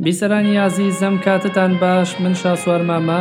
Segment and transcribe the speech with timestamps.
[0.00, 3.20] بیسەرانی یازی زەم کاتتان باش من شاسوار مامە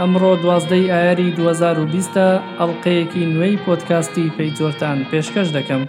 [0.00, 2.16] ئەمڕۆ دوازدەی ئایاری 2020
[2.58, 5.82] ئەڵلقەیەکی نوێی پۆتکاستی پێی زۆرتان پێشکەش دەکەم.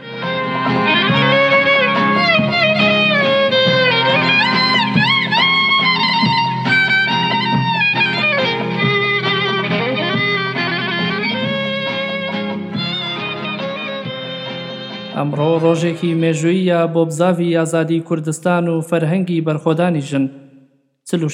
[15.23, 20.25] ئەمڕۆ ڕۆژێکی مێژوییە بۆ بزاوی ئازادی کوردستان و فەرهەنگی بەرخۆدانی ژن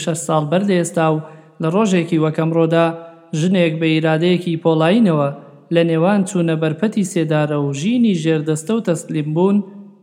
[0.03, 1.17] چ ساڵ بەردە ئێستا و
[1.61, 2.85] لە ڕۆژێکی وەکەمڕۆدا
[3.39, 5.27] ژنێک بە ئیرادەیەکی پۆلاینەوە
[5.75, 9.57] لە نێوان چوونە بەرپەتی سێدارە و ژینی ژێردەستە و تەسلیم بوون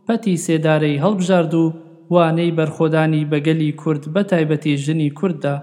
[0.06, 1.66] پەتی سێدارەی هەڵبژارد و
[2.14, 5.54] وانەی بەرخۆدانی بەگەلی کورد بە تایبەتی ژنی کووردا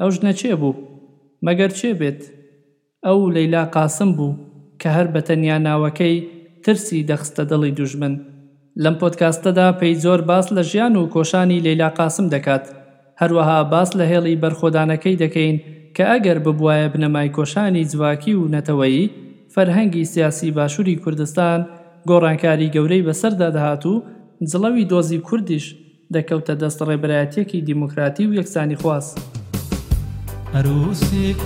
[0.00, 0.80] ئەو ژنە چێ بوو
[1.46, 2.20] مەگەر چێ بێت
[3.06, 4.38] ئەو لەیلا قاسم بوو
[4.80, 6.16] کە هەر بە تەنیا ناوەکەی
[6.64, 8.14] ترسی دەخستە دڵی دوژمن
[8.84, 12.64] لەم پۆتکاستەدا پێی زۆر باس لە ژیان و کۆشانی لەیلا قاسم دەکات
[13.20, 15.56] هەروەها باس لە هێڵی بەرخۆدانەکەی دەکەین
[15.96, 19.10] کە ئەگەر ببواە بنەمای کۆشانی زواکی و نەتەوەیی
[19.54, 21.60] فەرهەنگی سیاسی باشووری کوردستان
[22.08, 23.94] گۆڕانکاری گەورەی بەسەردا دەهات و
[24.50, 25.64] جڵەوی دۆزی کوردیش
[26.14, 29.14] دەکەوتە دەست ڕێبرایەتێکی دیموکراتی و یەکسانی خواست.
[30.54, 31.00] عروس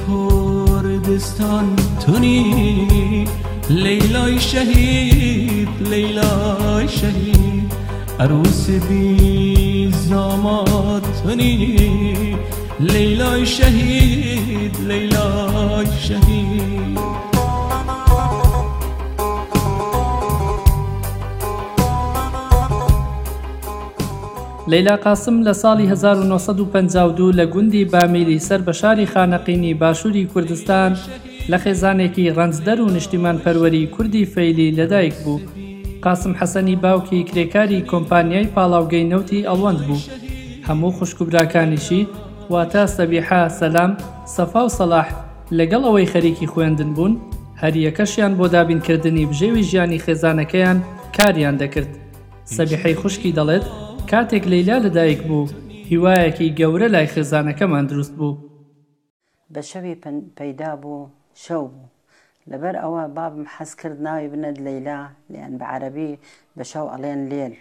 [0.07, 3.25] کردستان تونی
[3.71, 7.73] لیلای شهید لیلای شهید
[8.21, 12.37] عروس بی زامات تونی
[12.81, 17.12] لیلای شهید لیلای شهید
[24.71, 30.93] لەیلا قاسم لە ساڵی 1952 لە گوندی بامیری سەر بە شاری خانەقینی باشووری کوردستان
[31.51, 35.41] لە خێزانێکی ڕەنجدەر و نیشتیمان پەروەری کوردی فەیلی لەدایک بوو.
[36.05, 40.07] قاسم حەسەنی باوکی کرێکاری کۆمپانیای پاڵاوگەی نەوتی ئەڵوەند بوو.
[40.69, 42.03] هەموو خوشکبراکانیشی
[42.53, 43.93] واتە سەبیحا سەسلام
[44.37, 45.07] سەفا و سەلاح
[45.59, 47.13] لەگەڵ ئەوەی خەریکی خوێندن بوون،
[47.63, 50.79] هەریەکەشیان بۆ دابینکردنی بژێوی ژیانی خێزانەکەیان
[51.17, 51.91] کاریان دەکرد.
[52.57, 53.67] سەبیحەی خوشکی دەڵێت
[54.11, 55.47] کاتێک لەیلا لەدایک بوو
[55.91, 58.35] هیوایەکی گەورە لای خێزانەکەمان دروست بوو
[59.55, 59.95] بە شەوی
[60.39, 61.11] پەیدا بوو
[61.45, 61.91] شەو بوو
[62.51, 65.01] لەبەر ئەوە بابم حەز کرد ناوی بنت لەیلا
[65.33, 66.11] لیان بە عەربی
[66.59, 67.55] بە شەو ئەڵێن لێل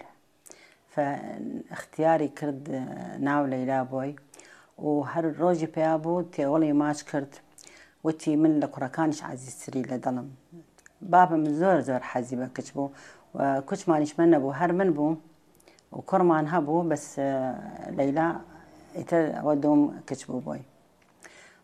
[1.75, 4.11] اختیاری کرد اه، ناو لەیلا بۆی
[4.85, 7.31] و هەر ڕۆژی پێیا بوو تێوەڵی ماچ کرد
[8.05, 10.27] وتی من لە کوڕەکانش عزیزتری لە دڵم
[11.13, 12.89] بابم زۆر زۆر حەزی بە کچ بوو
[13.69, 15.11] کچمانیش من نەبوو هەر من بوو
[15.91, 18.35] وكرمان هبوو بس آه، ليلى
[18.95, 20.61] ئیتر ئەوە دۆم کچ بوو بۆی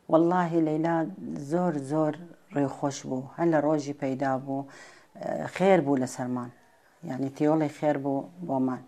[0.10, 0.96] زور لەیلا
[1.90, 2.16] زۆر
[3.06, 4.64] بو هلا روجي بيدا بو
[5.18, 6.50] آه، خير بو لسرمان
[7.04, 7.98] يعني تيولي خير بو یعنی تیۆڵی خێر
[8.42, 8.82] بوو بۆمان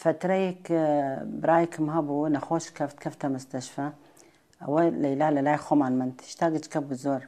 [0.00, 3.86] فترەیەک آه، برایکم هەبوو نەخۆش کەفت کەفتە مستەشفە
[4.62, 7.22] ئەوە لەیلا لە لای من شتا گچکە زور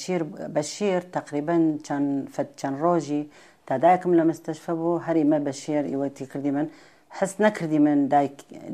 [0.00, 0.22] شير
[0.54, 3.28] بشير تقريبا كان چەند كان روجي
[3.68, 6.66] تا دایکم لە مستەشفە بۆ هەریمە بە شێر ئیوەتی کردی من
[7.18, 7.98] حس نەکردی من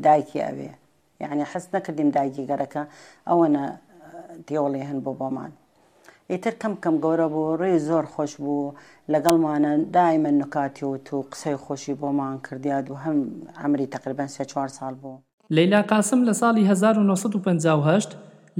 [0.06, 0.70] دایکی ئەوێ
[1.22, 2.82] یعنی حس نەکردیم دایکی گەرەکە
[3.30, 3.64] ئەوەنە
[4.48, 5.50] دیۆڵی هەن بۆ بۆمان
[6.30, 8.74] ئیتر کەم کەم گەورە بوو ڕێ زۆر خۆش بوو
[9.12, 13.18] لەگەڵمانە دایمە نکاتی و تو قسەی خۆشی بۆمان کردیاد و هەم
[13.60, 15.16] ئەمری تقریبەن سێ چوار ساڵ بوو
[15.56, 17.98] لەیلا قاسم لە ساڵی 1950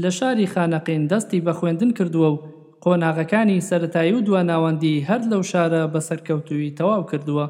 [0.02, 2.36] لە شاری خانەقین دەستی بە خوێندن کردووە و
[2.84, 7.46] قۆناغەکانی سەتایی و دوواناوەندی هەر لەو شارە بەسەرکەوتوی تەواو کردووە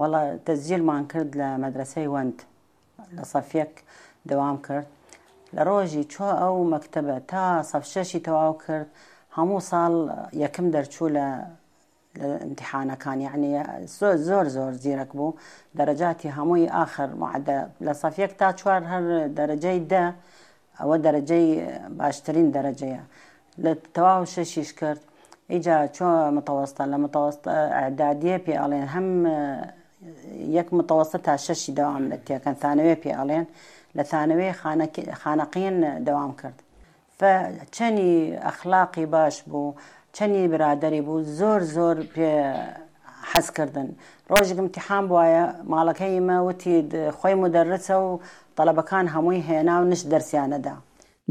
[0.00, 2.36] وەڵە تەزیلمان کرد لە مەدرسەی وەند
[3.16, 3.74] لە سەفیەک
[4.30, 4.88] دەوام کرد
[5.54, 8.88] لە ڕۆژی چۆ ئەو مەکتتەبە تا سەفشەشی تەواو کرد
[9.36, 9.92] هەموو ساڵ
[10.44, 11.26] یەکم دەرچوو لە
[12.46, 13.52] امتحانەکانی عنی
[14.28, 15.36] زۆر زۆر زیرەک بوو
[15.78, 19.02] دەرەجاتی هەمووی آخر معدە لە سەفیەک تا چوار هەر
[19.38, 20.04] دەرەجەی دە
[20.80, 21.46] ئەوە دەرەجەی
[21.98, 23.02] باشترین دەرەجەیە.
[23.64, 25.00] لە تەواو شەشیش کرد
[25.52, 26.06] ئیجا چۆ
[26.38, 26.96] متەوەستە لە
[27.76, 29.08] ئەعدادیە پێ ئەڵێن هەم
[30.58, 33.46] یەک متەوەستە تا شەشی داوام لە تێکەن تانەوێ پێ ئەڵێن
[33.96, 34.48] لە تانەوێ
[35.20, 35.76] خانەقین
[36.06, 36.58] دەوام کرد
[37.76, 38.10] چەنی
[38.46, 39.76] ئەخلاقی باش بوو
[40.16, 42.30] چەنی برادری بوو زۆر زۆر پێ
[43.30, 43.88] حەزکردن
[44.32, 46.76] ڕۆژێک امتحان بواە ماڵەکەی مە وتی
[47.18, 48.10] خۆی مدەرسە و
[48.56, 50.74] تەلەبەکان هەمووی هێنا و نش دەرسیانەدا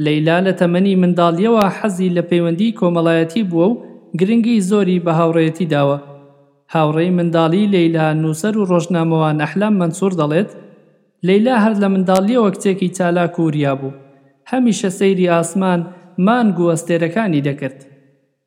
[0.05, 3.77] لەیلا لە تەمەنی منداڵیەوە حەزی لە پەیوەندی کۆمەڵایەتی بووە و
[4.19, 5.97] گرنگی زۆری بە هاوڕێتی داوە
[6.73, 10.49] هاوڕێی منداڵی لەیلا نووسەر و ڕۆژنامەوە نەحلام منسوور دەڵێت
[11.27, 13.97] لەیلا هەر لە منداڵیەوە کچێکی چالا کوریا بوو
[14.51, 15.79] هەمیشە سەیری ئاسمان
[16.27, 17.79] مانگ و ئەستێرەکانی دەکرد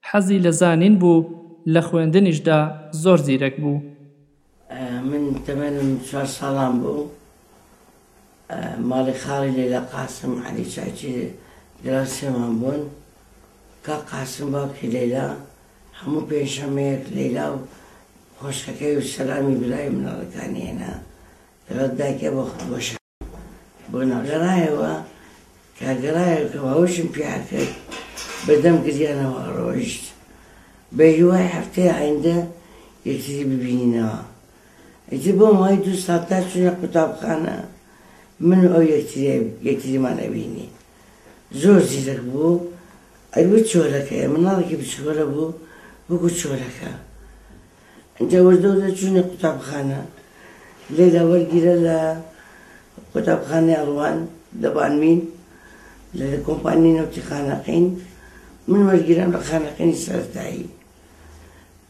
[0.09, 1.29] حەزی لە زانین بوو
[1.75, 2.59] لە خوێندنیشدا
[3.03, 3.79] زۆر زیرەک بوو
[5.11, 7.03] من تەمەنم چوار ساڵام بوو
[8.91, 11.15] ماڵی خاڵی لێ لە قاسم علی چاچی
[11.85, 12.81] دراسێمان بوون
[13.85, 15.29] کە قاسم باوکی لەیلا
[15.99, 17.57] هەموو پێشەمەیەک لەیلا و
[18.39, 20.93] خۆشەکەی و سەلامی برای مناڵەکانی هێنا
[21.67, 22.87] دەڵەتداکێ بۆ خۆش
[23.93, 24.93] بۆ ناگەڕایەوە
[25.79, 27.73] کاگەڕایەکە هەوشم پیاکرد
[28.47, 30.05] بەدەم گریانەوە ڕۆیشت
[30.97, 32.37] بە هیوای هەفتەیە ئایندە
[33.09, 34.19] یەکتری ببینینەوە
[35.11, 37.57] ئەتی بۆم وای دوو ساتا چونە قوتابخانە
[38.47, 38.81] من بو
[39.69, 40.67] یەکتری مانەبینی
[41.63, 42.53] زۆر زیرەک بوو
[43.37, 45.49] ئەوە چۆرەکەی مناڵێکی بچۆرە بوو
[46.09, 46.91] بگو چۆرەکە
[48.19, 50.01] ئەجا وەردەوە چوونە قوتابخانە
[50.97, 51.99] لێدا وەرگرە لە
[53.13, 54.19] قوتابخانەی ئەڵوان
[54.63, 55.21] دەبانمین
[56.19, 57.87] لە کۆمپانی نەوتی خانەقین
[58.71, 60.39] من وەرگرم لە خانەقینی بس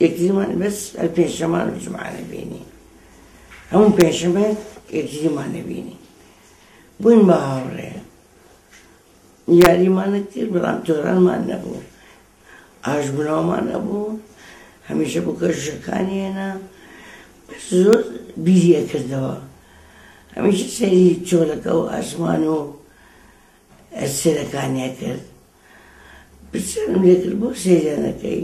[0.04, 2.62] یەکتریمان بەس ئە پێشەمان جمعانە بینی
[3.70, 4.46] هەموو پێشەمە
[4.98, 5.96] یەکتریمانە بینی
[7.02, 7.90] بووین بە هاوڕێ
[9.62, 11.80] یاریمانە کرد بەڵام تۆرانمان نەبوو
[12.86, 14.18] ئاژبناومان نەبوو
[14.88, 16.48] هەمیشە بۆ کەژەکانی هێنا
[17.82, 18.00] زۆر
[18.44, 19.36] بیریە کردەوە
[20.36, 22.58] هەمیشە سەری چۆلەکە و ئاسمان و
[24.00, 25.24] ئەسێرەکانیا کرد
[26.80, 28.42] انا لێ بو بۆ سێریانەکەی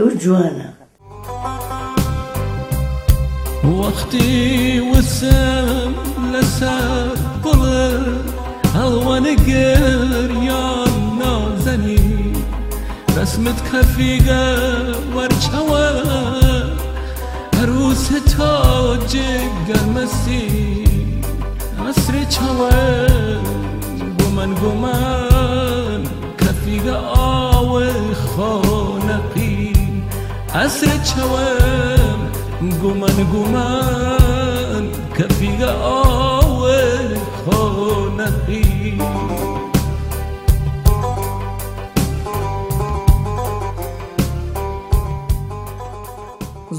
[0.00, 0.68] او جوانا
[3.72, 4.46] وەختی
[4.90, 5.94] وسم
[6.32, 7.84] لسام بڵێ
[8.78, 12.06] هەڵوەنە گەریان نازەنی
[13.16, 14.46] ڕسمت کەفیگە
[15.14, 15.88] وەرچەوە
[17.58, 19.32] هەروسە تاجێ
[19.68, 20.50] گەرمەسی
[21.84, 22.76] ئەسرێ چەوە
[23.96, 26.02] بۆ گمن گومان
[26.40, 27.86] کەفیگە ئاوە
[28.26, 29.66] خۆنەقی
[30.56, 31.46] ئەسرێ چەوە
[32.82, 34.84] گمن گومان
[35.16, 36.37] کەفیگە ئاوە
[38.20, 38.60] نبی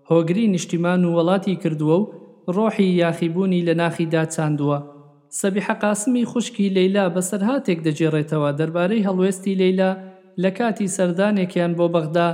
[0.09, 2.11] هۆگری نیشتیمان و وڵاتی کردووە و
[2.55, 4.79] ڕۆحی یاخیبوونی لە ناخیدا چاندووە
[5.39, 9.91] سەبیحە قاسمی خوشکی لەیلا بەسەر هاتێک دەجێڕێتەوە دەربارەی هەڵوێستی لەیلا
[10.43, 12.29] لە کاتی سەردانێکیان بۆ بەغدا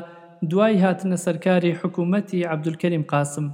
[0.50, 3.52] دوای هاتنە سەرکاری حکوومەتی عبدولکەریم قاسم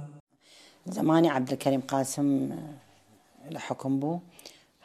[0.84, 4.18] زمانی عبدکەریم قاسم آه، لە حکم بوو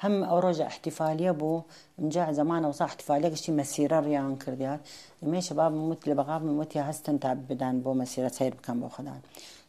[0.04, 1.62] هەم ئەو ڕۆژە احتیفالیە بوو
[2.00, 4.80] اینجا زمانە وسا احتیفالێکشتی مەسیرە ڕیان کردیات
[5.48, 9.20] شباب باب موت لە بەغا موتی هەستن تا بدان بۆ مەسیرە سیر بکەم بۆ خدان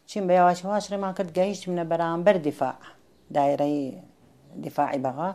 [0.09, 2.75] چین بە یاواش واش ڕێمان کرد گەیشت منە بەرامبەر دفاع
[3.35, 3.79] دایرەی
[4.65, 5.29] دفاعی بەغا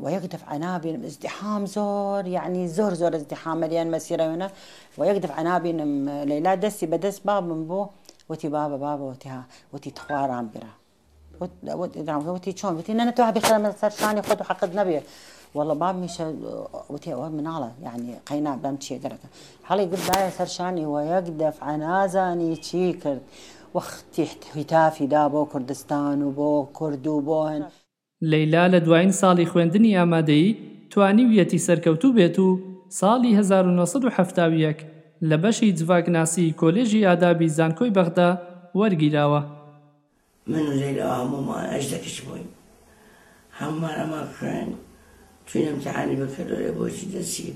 [0.00, 4.50] ويقذف عنابر ازدحام زور يعني زور زور ازدحام مليان مسيرة هنا
[4.98, 5.70] ويقذف عنابر
[6.24, 7.86] ليلى دسي بدس باب من بو
[8.28, 9.42] وتي بابا بابا ها
[9.72, 10.82] وتي تخوار برا
[12.04, 15.00] نعم، وتي شون وتي انا توها بخير من سرشاني خد حقد نبي
[15.54, 16.22] والله باب مش
[16.90, 19.18] وتي من على يعني قينا بام تشي قرك
[19.64, 23.20] حالي قلت باي سرشاني ويقذف عنازاني تشي كرد
[23.74, 27.64] هتافي هتافی دا بو كردستان وبو كرد کورد
[28.30, 30.56] لەیلا لە دوایین ساڵی خوێندنی ئامادەی
[30.90, 32.50] توانی ویەتی سەرکەوتوو بێت و
[33.00, 34.76] ساڵی 1970
[35.28, 38.30] لە بەشی جڤاگناسی کۆلێژی ئادابی زانکۆی بەغدا
[38.78, 39.42] وەرگیراوە
[40.50, 42.48] من و لەیلا هەمومان ئەش دەکەش بووین
[43.60, 44.68] هەمومان ئەمان خوێن
[45.46, 47.48] توینم تعانی بەکەلێ بۆچی دەسی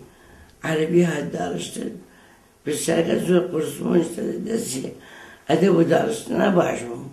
[0.67, 1.91] عەربی هەداڕشتن
[2.63, 4.09] پرسیارەکە زۆر قرسمۆنی
[4.49, 4.85] دەسی
[5.49, 7.05] ئەدە بۆ داڕستنا باش بووم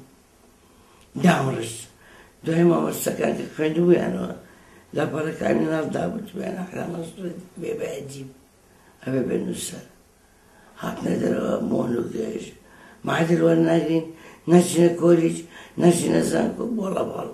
[1.24, 1.80] دامڕشت
[2.46, 4.36] دائما والسكن خدوي أنا
[4.94, 8.28] لا بركة من الأرض أبوت بين أحلى مصر بيبقى أديب
[9.08, 9.78] أبي بين السر
[10.80, 12.44] هاتنا در مونو جيش
[13.04, 14.06] ما عاد الوانا ناجين
[14.48, 15.38] ناشنا كوليج
[15.78, 17.32] ناشنا زانكو بولا بولا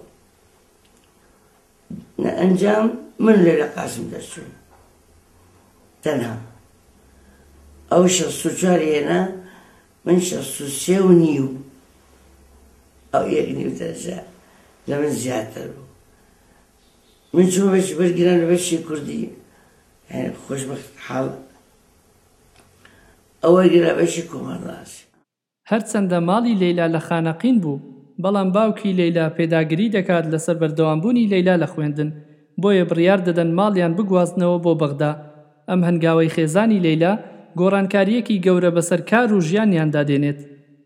[2.18, 4.46] نأنجام من اللي قاسم دسون
[6.04, 6.38] تنها
[7.94, 9.36] أو شخصو شارينا
[10.06, 11.50] من شخصو سيونيو
[13.16, 14.28] أو يغنيو تنزاق
[14.90, 15.88] لە من زیاتر بوو
[17.42, 19.22] من چوو بەش بەرگران لە بەشی کوردی
[20.44, 21.28] خۆشبخت حاڵ
[23.44, 25.04] ئەوە گرە بەشی کۆمەڵاسی
[25.72, 27.82] هەرچەندە ماڵی لەیلا لە خانەقین بوو
[28.24, 32.10] بەڵام باوکی لەیلا پێداگری دەکات لەسەر بەردەوامبوونی لەیلا لە خوێندن
[32.62, 35.12] بۆیە بڕیار دەدەن ماڵیان بگوازنەوە بۆ بەغدا
[35.70, 37.14] ئەم هەنگاوی خێزانی لەیلا
[37.60, 40.40] گۆڕانکاریەکی گەورە بەسەر کار و ژیانیان دادێنێت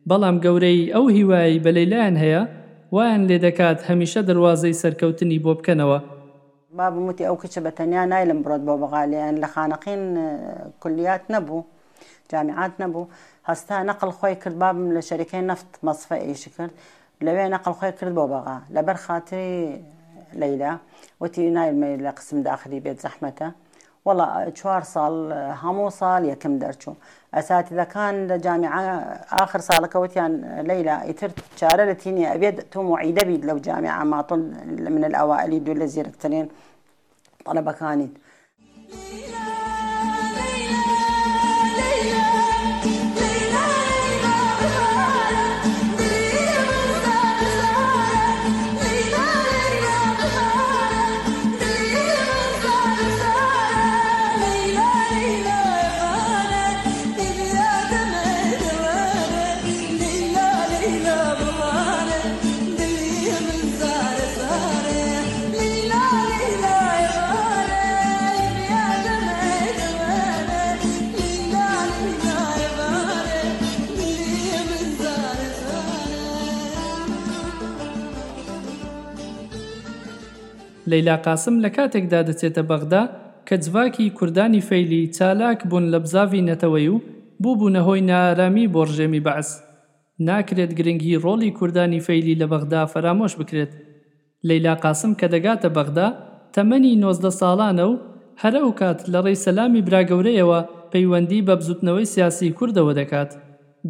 [0.10, 2.42] بەڵام گەورەی ئەو هیوایی بە لەیلایان هەیە
[2.96, 6.02] وان لێ دەکات دروازه دەواازەی بوب بۆ ما
[6.78, 11.58] با بموتی ئەو کچە بە برود نایلم برۆت بۆ بەغاالیان لە خانەقین اه، کولیات نبو
[12.32, 13.06] جامیعات نەبوو
[13.50, 16.72] هەستا نەقل خۆی کرد بابم لە شەرەکەی نفت مەصفە ئیش کرد
[17.26, 19.82] لەوێ نەقل خۆی کرد بۆ بەغا لەبەر خااتری
[20.42, 20.72] لەیلا
[21.22, 23.48] وتی قسم داخلي بيت زحمته
[24.06, 25.14] والله چوار ساڵ
[25.64, 26.96] هەموو ساڵ یەکم دەرچوو
[27.38, 28.72] ئەساتیدەکان كان جامیع
[29.44, 30.32] آخر كوتيان ساڵەکەوتیان
[30.70, 31.84] لەیلا ئیتر لتيني
[32.36, 34.40] أبيد تینی ئەبێت بيد لو جامعة ما طل
[34.96, 36.46] من الأوائل ئەوائلی دوو لە زیرەکترین
[37.46, 38.14] طلبەکانیت.
[80.94, 83.04] لەیلا قاسم لە کاتێکدا دەچێتە بەغدا
[83.48, 86.98] کە جواکی کوردانی فەیلی چالاک بوون لە بزاوی نەتەوەی و
[87.42, 89.50] بوو بوونە هۆی نارامی بۆڕژێمی بەعس
[90.28, 93.72] ناکرێت گرنگی ڕۆڵی کوردانی فەیلی لە بەغدا فەرامۆش بکرێت
[94.48, 96.08] لەیلا قاسم کە دەگاتە بەغدا
[96.56, 97.94] تەمەنی نۆزدە ساڵانە و
[98.42, 100.60] هەرە و کات لە ڕێی سەلامی براگەورەیەوە
[100.92, 103.32] پەیوەندی بە بزوتنەوەی سیاسی کوردەوە دەکات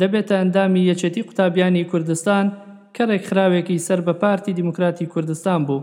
[0.01, 2.45] دەبێتە ئەندامی یەچێتی قوتابیانی کوردستان
[2.95, 5.79] کە ڕێکخراوێکی سەر بە پارتی دیموکراتی کوردستان بوو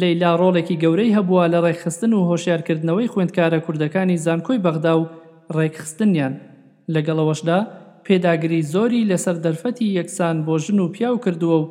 [0.00, 5.08] لەیلا ڕۆڵێکی گەورەی هەبووە لە ڕێکخستن و هۆشیارکردنەوەی خوێندکارە کوردەکانی زانکۆی بەغدا و
[5.56, 6.34] ڕێکخستنیان
[6.94, 7.58] لەگەڵەوەشدا
[8.06, 11.70] پێداگری زۆری لەسەر دەرفەتی یەکسان بۆ ژن و پیاو کردووە و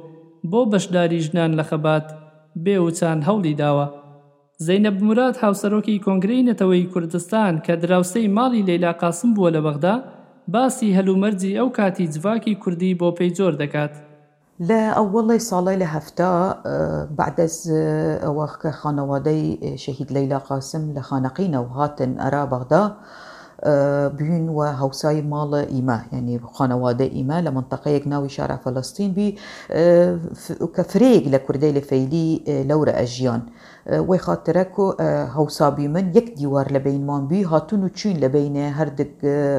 [0.52, 2.08] بۆ بەشداری ژنان لە خەبات
[2.64, 3.88] بێوچان هەوڵی داوە
[4.66, 9.96] زەینە بمرات هاوسەرۆکی کۆنگرەی نەتەوەی کوردستان کە دراوسەی ماڵی لەیلا قاسم بووە لە بەغدا
[10.54, 13.94] باسی هەلومەرجی ئەو کاتی جڤاکی کوردی بۆ پێی زۆر دەکات
[14.60, 15.88] لا أول صار لي
[16.20, 19.32] آه، بعد از آه، وقت خانواده
[19.64, 22.96] آه، شهيد ليلى قاسم لخانقين وهاتن أرى بغداد
[24.16, 29.38] بيون وهوساي مال إيما يعني خانواده إيما لمنطقة يقناوي شارع فلسطين بي
[30.76, 33.42] كفريق لكردي لفيلي لورا أجيان
[33.90, 34.92] وی خاطره کو
[35.36, 39.10] حوسابی من یک دیوار لبین مان بی هاتون و چین لبین هر دک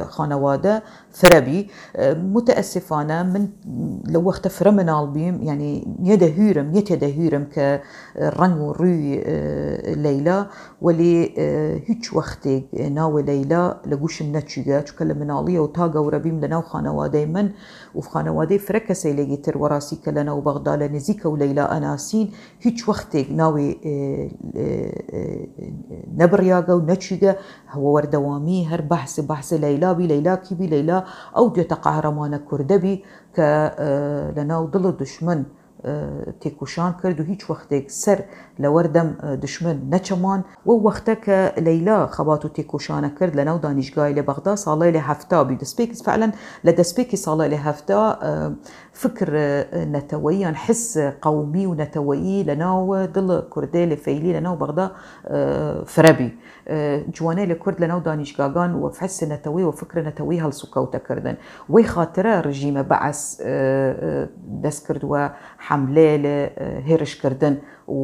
[0.08, 1.70] خانواده فربی
[2.35, 3.49] متاسفانه من
[4.08, 9.16] لو وقت فرمن البيم يعني يدهيرم يتدهيرم كرن وروي
[9.94, 10.47] ليلى
[10.82, 11.35] ولي
[11.87, 12.49] هيك وقت
[12.90, 17.50] ناو ليلى لقوش النتشجة تكلم من عليا وتاقا وربيم لناو خانواده من
[17.95, 22.26] و وخانەوادەی فرەکەسی لەگەتر وەڕاستی کە لەنەو بەغدا لە نزیک و لیلا آناسین
[22.64, 25.45] هیچ وەختێک ناوێ اه، اه، اه،
[26.21, 27.33] نەبڕیاگە و نەچیگە
[27.73, 30.99] هەوە بحث هەر بەحسە بەحسە لەیلابی لەیلاکیبی لەیلا
[31.37, 32.95] ئەو دوێتە قهرمان کوردەبی بی
[33.35, 33.49] که
[34.37, 35.40] لناو دل دشمن
[36.40, 37.44] تيكوشان كردو و هیچ
[37.90, 38.25] سر
[38.58, 44.14] لوردم اه، دشمن نەچەمان و وەختە کە تيكوشان كرد و تێکوشانە کرد لبغدا ناو دانیشگای
[44.14, 46.32] لە بەغدا فعلا لە هەفتا بی دەستپێک فعلەن
[46.66, 48.52] لە دەستپێکی ساڵی لە هەفتا اه،
[48.92, 54.56] فکر اه، نەتەوەییان حس قومی و نەتەوەیی لە ناو دڵ کوردی لە فەیلی لە ناو
[54.58, 54.88] بەغدا
[55.87, 56.30] فرەبی
[57.14, 58.02] جوانەی لە کورد لە ناو
[65.00, 65.28] و
[65.67, 67.57] حمله لە
[67.88, 68.00] و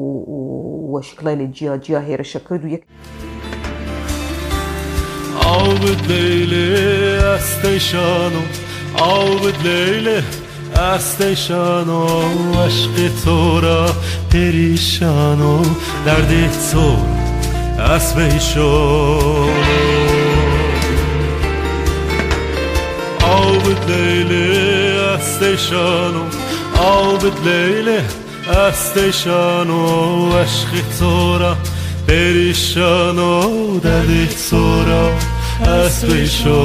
[0.95, 2.83] وەشکڵی لە جیاجیا هێرشە کرد و یەک
[5.45, 6.69] ئاوت لەیلێ
[7.33, 8.49] ئەستەیشانم
[9.01, 10.19] ئاوت لەیلێ
[10.81, 12.09] ئەستەیشان و
[12.67, 13.83] عشقی تۆرە
[14.31, 15.55] پێریشان و
[16.07, 17.01] دەردی تۆر
[17.87, 18.73] ئەسبەی شۆ
[23.43, 24.49] آب لیلی
[25.15, 26.31] استشانم
[26.83, 28.01] عبد ليلة
[28.53, 29.89] ئەستەیشان و
[30.33, 31.53] وەشقی تۆرە
[32.07, 33.37] پێریشان و
[33.85, 35.05] دەدی سۆرە
[35.69, 36.63] ئەسپی شۆ.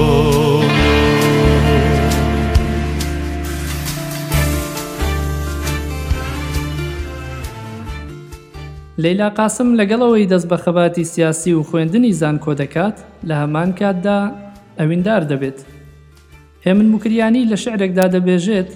[8.98, 12.98] لەیلا قاسم لەگەڵەوەی دەست بە خەباتی سیاسی و خوێندنی زانکۆ دەکات
[13.28, 14.32] لە هەمان کاتدا
[14.80, 15.60] ئەویندار دەبێت.
[16.66, 18.70] هێمن مکریانی لە شعرێکدا دەبێژێت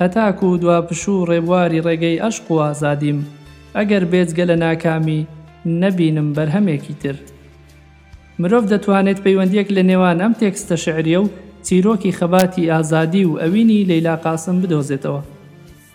[0.00, 3.18] هەتاکو و دواپش و ڕێبواری ڕێگەی ئەشق و ئازادیم
[3.76, 5.20] ئەگەر بێجگە لە ناکامی
[5.80, 7.16] نەبینم بەرهەمێکی تر
[8.40, 11.32] مرۆڤ دەتوانێت پەیوەندیەک لە نێوان ئەم تێکستە شعریە و
[11.66, 15.22] چیرۆکی خەباتی ئازادی و ئەوینی لەیلا قاسم بدۆزێتەوە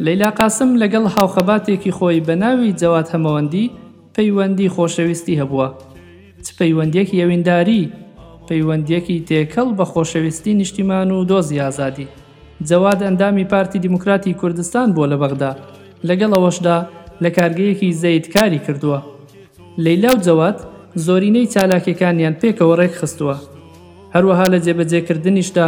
[0.05, 3.71] لەیلا قاسم لەگەڵ هاوخەباتێکی خۆی بە ناوی جەوات هەمەوەندی
[4.15, 5.67] پەیوەندی خۆشەویستی هەبووە
[6.45, 7.83] چ پەیوەندیەکی ئەوینداری
[8.49, 12.07] پەیوەندیەکی تێکەڵ بە خۆشەویستی نیشتیمان و دۆزی ئازادی
[12.61, 15.51] جەواد ئەندامی پارتی دیموکراتی کوردستان بۆ لە بەغدا
[16.09, 16.77] لەگەڵ ئەوەشدا
[17.23, 18.99] لە کارگەیەکی زەیدکاری کردووە
[19.85, 20.57] لەیلا و جەوات
[21.05, 23.35] زۆرینەی چالاکەکانیان پێکەوە ڕێک خستووە
[24.15, 25.67] هەروەها لە جێبەجێکردنیشدا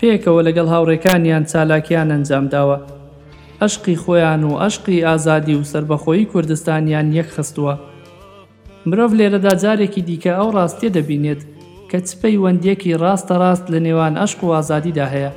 [0.00, 2.78] پێکەوە لەگەڵ هاوڕێکانیان چالاکیان ئەنجامداوە
[3.60, 7.74] ئەشقی خۆیان و ئەشقی ئازادی و سربەخۆی کوردستانیان یەک خستووە
[8.88, 11.40] مرۆڤ لێرەدا جارێکی دیکە ئەو ڕاستێ دەبینێت
[11.90, 15.32] کە چپەی وەندیەکی ڕاستە ڕاست لە نێوان ئەشق و ئازادیدا هەیە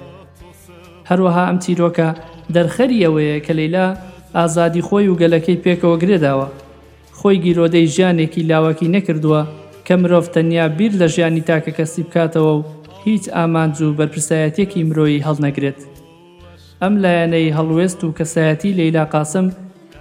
[1.10, 2.08] هەروەها ئەم چیرۆکە
[2.56, 3.88] دەرخەری ئەوەیە کە لەیلا
[4.38, 6.48] ئازادی خۆی و گەلەکەی پێکەوە گرێداوە
[7.20, 9.42] خۆی گیرۆدەی ژیانێکی لاوەکی نەکردووە
[9.86, 12.64] کە مرۆڤ تەنیا بیر لە ژیانی تاکە کەسی بکاتەوە و
[13.06, 15.80] هیچ ئامانج و بەرپرسایەتێکی مرۆیی هەڵنەگرێت
[16.82, 19.48] ئەم لایەنەی هەڵوێست و کەسایەتی لەیلا قاسم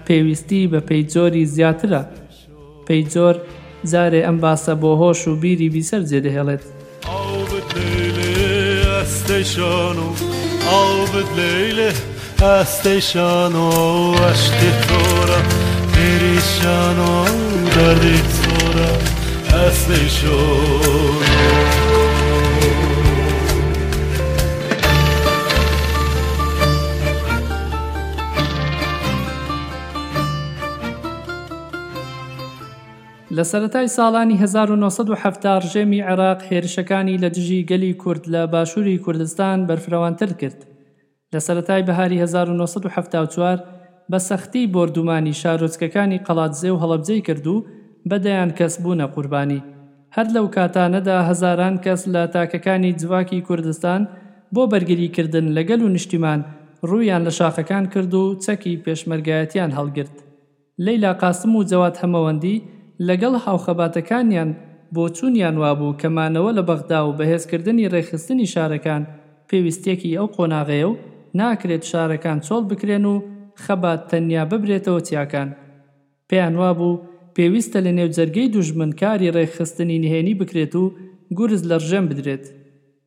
[0.07, 2.03] پێویستی بە پەیجۆری زیاترە
[2.87, 3.37] پەیجۆر
[3.93, 6.65] جارێ ئەم باسە بۆ هۆش و بیری بیسەر جێدەهێڵێت
[7.09, 10.07] ئەو بتێستشان و
[10.71, 11.93] عاود ليلة
[12.43, 15.41] استيشانو عشت تورا
[15.95, 17.25] پریشانو
[17.77, 18.91] دردی تورا
[19.69, 21.86] استیشانو
[33.37, 40.31] لە سەتای ساڵانی 1970 ڕژێمی عێراق هێرشەکانی لە دژی گەلی کورد لە باشووری کوردستان بەرفراوانتر
[40.40, 40.59] کرد
[41.35, 43.64] لە سەتای بەهاری 1970
[44.12, 47.57] بە سەختی بردومانی شارۆچکەکانی قەڵاتزێ و هەڵەبجەی کرد و
[48.11, 49.61] بەدەیان کەس بوونە قوربانی
[50.16, 54.02] هەر لەو کاتانەدا هزاران کەس لە تاکەکانی جواکی کوردستان
[54.55, 56.40] بۆ بەرگریکردن لەگەل و نیشتیمان
[56.88, 60.16] ڕوویان لە شاخەکان کرد و چەکی پێشمەرگایەتیان هەڵگرت
[60.85, 62.56] لەیلا قاسم و جەوات هەمەوەندی
[63.09, 64.50] لەگەڵ هاوخەباتەکانیان
[64.95, 69.02] بۆ چوونیان وابوو کەمانەوە لە بەغدا و بەهێزکردنی ڕێخستنی شارەکان
[69.49, 70.99] پێویستێکی ئەو قۆناغەیە و
[71.39, 73.17] ناکرێت شارەکان چۆڵ بکرێن و
[73.65, 75.49] خەبات تەنیا ببرێتەوە تیاکان
[76.28, 77.00] پێیان وابوو
[77.37, 80.85] پێویستە لە نێوجەرگەی دوژمنکاری ڕێخستنی نهێنی بکرێت و
[81.39, 82.45] گورز لە ڕژێم بدرێت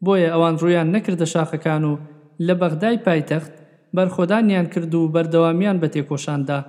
[0.06, 2.00] بۆیە ئەوان ڕویان نەکردە شاخەکان و
[2.48, 3.54] لە بەغدای پایتەخت
[3.96, 6.60] بەرخۆدانیان کرد و بەردەوامیان بە تێکۆشاندا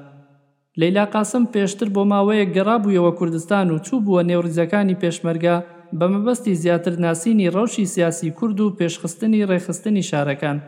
[0.81, 5.57] لەیلا قاسم پێشتر بۆ ماوەیە گەڕابوویەوە کوردستان و چوو بووە نێوڕیزەکانی پێشمەرگا
[5.99, 10.59] بە مەبەستی زیاتر ناسینی ڕەوشی سیاسی کورد و پێشخستنی ڕێخستنی شارەکان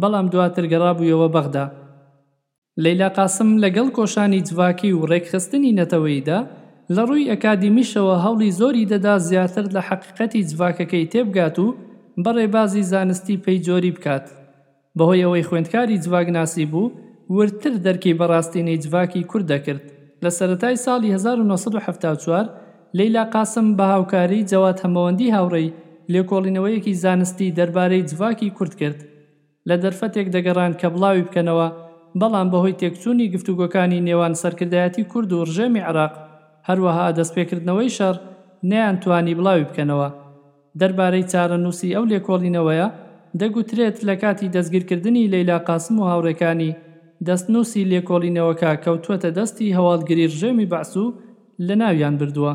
[0.00, 1.66] بەڵام دواتر گەڕابوویەوە بەغدا
[2.84, 6.38] لەیلا قاسم لەگەڵ کۆشانی جواکی و ڕێکخستنی نەتەوەیدا
[6.94, 11.68] لە ڕووی ئەکادیمیشەوە هەوڵی زۆری دەدا زیاتر لە حقیقەتی جواکەکەی تێبگات و
[12.24, 14.26] بەڕێبازی زانستی پێی جۆری بکات
[14.96, 16.88] بەهۆی ئەوەی خوێندکاری جواگناسی بوو
[17.36, 19.82] ورتر دەرکی بەڕاستینەی جڤاکی کوردە کرد
[20.24, 22.46] لە سەتای ساڵی 1970
[23.00, 25.74] لەیلا قاسم بە هاوکاری جەوات هەمەوەندی هاوڕێی
[26.14, 28.98] لێکۆڵینەوەیەکی زانستی دەربارەی جڤاکی کورد کرد
[29.68, 31.68] لە دەرفەتێک دەگەڕان کە بڵاوی بکەنەوە
[32.20, 36.12] بەڵام بەهۆی تێکچوونی گفتوگۆکانی نێوان سەرکردایەتی کورد و ڕژێمی عراق
[36.68, 38.16] هەروەها دەستپێکردنەوەی شەڕ
[38.70, 40.08] نەیانتوانی بڵاوی بکەنەوە
[40.80, 42.86] دەربارەی چارە نووسی ئەو لێکۆڵینەوەیە
[43.40, 46.72] دەگوترێت لە کاتی دەستگیرکردنی لەیلا قاسم و هاوڕێکانی
[47.28, 51.06] دەستنووسی لێکۆڵینەوەکە کەوتوەتە دەستی هەواڵگری ژێمی بەعس و
[51.66, 52.52] لە ناویان بردووە.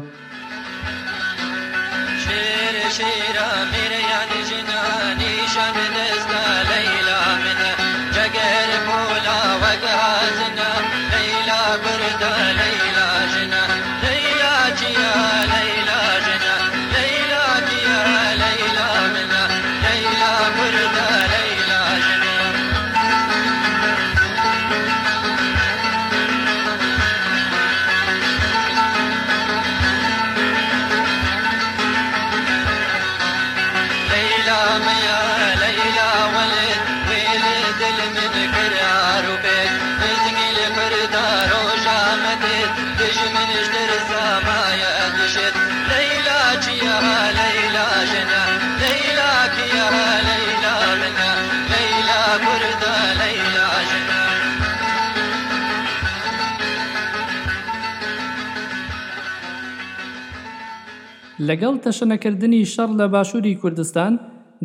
[61.50, 64.14] لەگەڵ تەشەنەکردنی شەڕ لە باشووری کوردستان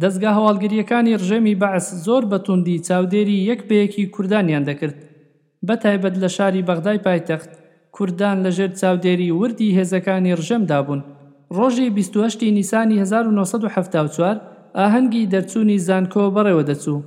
[0.03, 4.97] دەستگا هەواڵگریەکانی ڕژێمی بەعس زۆر بەتوندی چاودێری یەک بەیەکی کوردانیان دەکرد
[5.69, 7.51] بەتایبەت لە شاری بەغدای پایتەخت
[7.97, 11.01] کوردان لەژێر چاودێری وردی هێزەکانی ڕژەمدا بوون
[11.57, 14.41] ڕۆژی 28 نیسانی 1970
[14.79, 17.05] ئاهەنگی دەرچوونی زانکۆ بەڕێوە دەچوو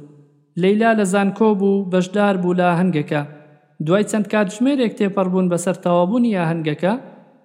[0.62, 3.22] لەیلا لە زانکۆ بوو بەشدار بوو لە هەنگەکە
[3.86, 6.94] دوای چەند کاتژمێرێک تێپەڕبوون بەسەر تەوابوونی ئاهنگەکە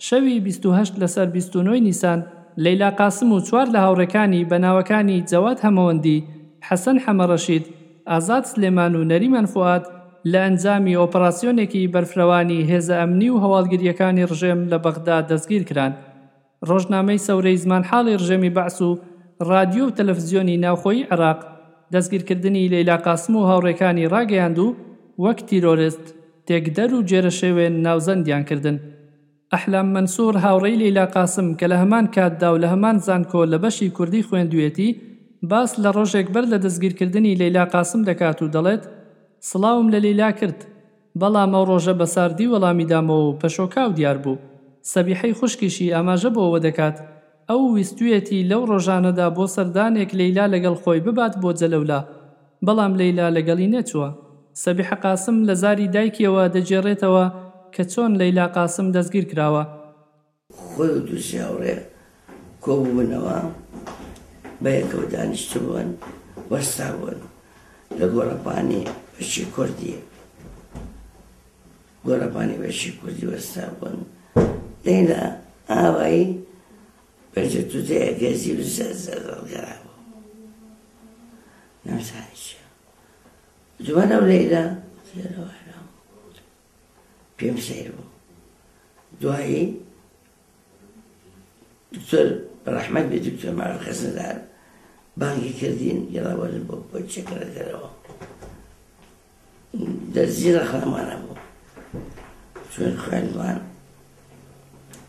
[0.06, 2.20] شەوی 28 لەسەر 29 نیسان
[2.64, 6.24] لەیلا قاسم و چوار لە هاوڕەکانی بەناوەکانی جەوات هەمەوەندی
[6.68, 7.64] حەسەن حەمەڕەشید
[8.10, 9.84] ئازاد سلێمان و نەریمان فوات
[10.32, 15.92] لە ئەنجامی ئۆپەراسسیۆنێکی بەرفرەوانی هێزە ئەمنی و هەواڵگیریەکانی ڕژێم لە بەغدا دەستگیر کران
[16.68, 18.92] ڕۆژنامەی سەورەی زمان حاڵی ڕژێمی بەعس و
[19.50, 21.38] رادیۆ و تەلەڤزیۆنی ناوخۆی عراق
[21.94, 24.68] دەستگیرکردنی لەیلا قاسم و هاوڕێکانی ڕاگەیاند و
[25.24, 26.04] وەک تیرۆرست
[26.48, 28.78] تێکدەر و جێرە شێوێن ناوزەندیان کردنن
[29.56, 33.88] ئەحلام منسوور هاوڕێی لەیلا قاسم کە لە هەمان کاتدا و لە هەمان زانکۆ لە بەشی
[33.96, 34.88] کوردی خوێندوێتی
[35.50, 38.82] باس لە ڕۆژێک بەر لە دەستگیرکردنی لەیلا قاسم دەکات و دەڵێت
[39.48, 40.58] سڵاوم لە لەیلا کرد
[41.20, 44.42] بەڵام ئەو ڕۆژە بە ساردی وەڵامی دامەوە و پەشۆکاو دیار بوو
[44.92, 46.96] سەبیحەی خوشکیشی ئاماژە بۆەوە دەکات
[47.48, 52.00] ئەو ویستویەتی لەو ڕۆژانەدا بۆ سەردانێک لەیلا لەگەڵ خۆی ببات بۆ جەلەولا
[52.66, 54.10] بەڵام لەیلا لەگەڵی نەچووە
[54.62, 57.24] سەبیحە قاسم لە زاری دایکیەوە دەجێڕێتەوە
[57.78, 59.62] کە چۆن لەیلا قاسم دەستگیر کراوە
[60.70, 61.74] خۆی و دووسیاوڕێ
[62.64, 63.38] کۆبوونەوە
[64.64, 65.88] بەیەکەوە دانیشت بوون
[66.50, 67.18] وەستا بوون
[67.98, 68.82] لە گۆڕەپانی
[69.14, 69.94] بەشی کوردی
[72.06, 73.96] گۆڕەپانی بەشی کوردی وەستا بوون
[74.86, 75.22] لەیلا
[75.70, 76.26] ئاوایی
[77.34, 80.04] بەجە توودەیە گەزی و زەزەڵگەرا بوو
[81.86, 82.44] نامسانیش
[83.84, 84.64] دووەە لەیلا
[85.08, 85.57] زیێرەوە
[87.38, 88.02] piyonseru.
[89.20, 89.66] دکتر،
[91.94, 92.26] دکتۆر
[92.92, 94.36] به بێ دکتۆر ماوە خەزنەدار
[95.20, 97.88] بانگی کردین گەڵاوەرن بۆ بۆ چێکەکەرەوە
[100.14, 101.38] دەزیرە خەمانە بوو
[102.72, 103.60] چۆن خوێنوان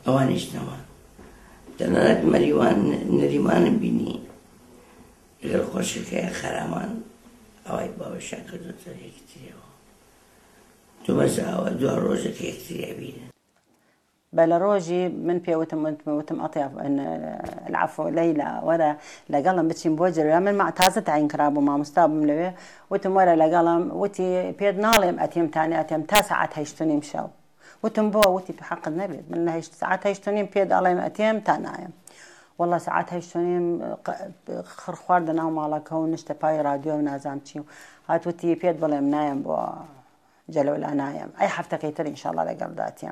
[0.05, 0.63] در
[1.79, 2.79] تەنانەت مەریوان
[3.19, 4.13] نەریمانم بینی
[5.41, 6.91] لەگەر خۆشەکەی خەرامان
[7.67, 9.59] ئەوەی باوەشان کردو تەرێکتریەوە
[11.07, 13.23] تۆ بەساوە دو ڕۆژێک یەکتریابینە
[14.38, 16.97] بلا روجي من بيا وتم وتم وتم أطيب إن
[17.69, 18.97] العفو ليلى ولا
[19.29, 22.51] لا قلم بتشين بوجر يا من مع تازت عين كراب وما مستاب ملوي
[22.89, 27.27] وتم ولا لا قلم وتي بيد نالم أتيم تاني أتيم تاسعة هيشتوني مشاو
[27.83, 31.91] وتم بوا وتي بحق النبي من هيش ساعات هيشتوني بيد ألم أتيم تانايم
[32.59, 33.57] والله ساعات هيشتوني
[34.63, 37.63] خرخوار دنا مالك هون نشتا باي راديو ونازام تشيو
[38.09, 39.63] هاتوتي بيد بلا منايم بوا
[40.57, 43.12] جەلەولانایم ئەی هەفتەکەی تر ئینشاءڵە لەگەڵ داتیە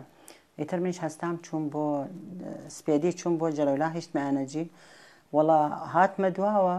[0.59, 1.83] ئیتر منیش هەستام چوون بۆ
[2.77, 4.65] سپێدی چوون بۆ جەلەولا هیچمەیانەجی
[5.35, 5.59] وڵا
[5.93, 6.77] هاتمە دواوە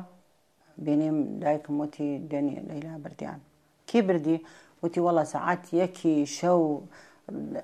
[0.84, 3.40] بینیم دایکم وتی دێنی لەیلا بردیان
[3.88, 4.36] کی بردی
[4.82, 6.62] وتی وەڵە سعات یەکی شەو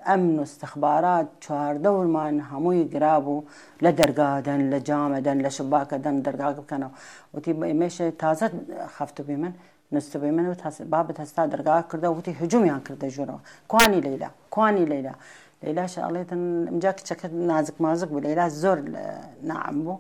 [0.09, 3.44] ئەمن و استخبارات چواردەورمان هەمووی گرابوو
[3.85, 6.92] لە دەرگادەن لە جامەدەن لە شباکەدەن دەرگا بکەنەوە
[7.35, 8.46] وتی مێشە تازە
[8.96, 9.52] خەفتبی من
[9.94, 10.54] نستبی من و
[10.90, 15.14] بابت هستا درگاه کرده و وتی هجومیان کرده جورا کوانی لیلا کوانی لیلا
[15.62, 16.33] لیلا شالیت
[16.76, 18.78] مجاک چکت نازک مازک بو لیلا زور
[19.50, 19.94] نعم بو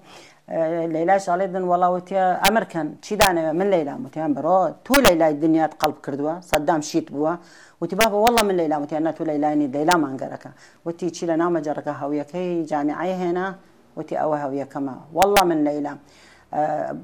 [0.48, 2.16] اه، لیلا شالیت والله وتی
[2.50, 7.32] امرکن چی دانه من لیلا متیان برا تو لیلا دنیا قلب کردوا صدام شیت بوا
[7.82, 10.50] وتی بابا والله من لیلا متیان تو لیلا نی لیلا مانگرکا
[10.86, 13.54] وتی چی لنا مجرکا هویکی جامعه هنا
[13.96, 15.92] وتی او هویکما والله من لیلا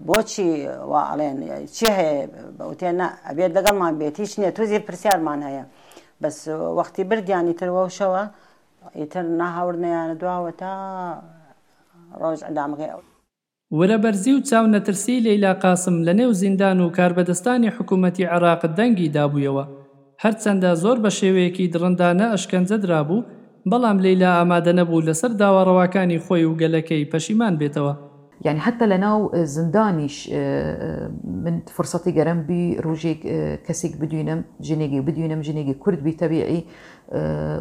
[0.08, 0.48] بۆچی
[0.92, 1.36] واڵێن
[1.76, 2.22] چی هەیە
[2.58, 2.90] بەوتێ
[3.28, 5.64] ئەبێت لەگەڵمان بێت هیچ نییە تۆ زیر پرسیارمان هەیە
[6.22, 6.36] بەس
[6.78, 8.22] وەختی بردیانی ترەوە شەوە
[8.98, 10.72] ئیتر ناهاورنیانە دواوە تا
[12.20, 13.02] ڕۆژ ئەدامغێەوە
[13.78, 19.64] وەرەبەرزی و چاو نەترسی لەیلا قاسم لە نێو زیندان و کاربەدەستانی حکوومەتی عراق دەنگی دابوویەوە
[20.22, 23.24] هەرچەندە زۆر بە شێوەیەکی درندانە ئەشکەنجە درابوو
[23.70, 27.94] بەڵام لەیلا ئامادە نەبوو لەسەر داوەڕەواکانی خۆی و گەلەکەی پەشیمان بێتەوە
[28.40, 33.14] يعني حتى لناو آه، زندانيش آه، آه، من فرصتي قرن بي روجي
[33.66, 36.64] كسيك بديونم جنيجي بديونم جنيجي كرد بي طبيعي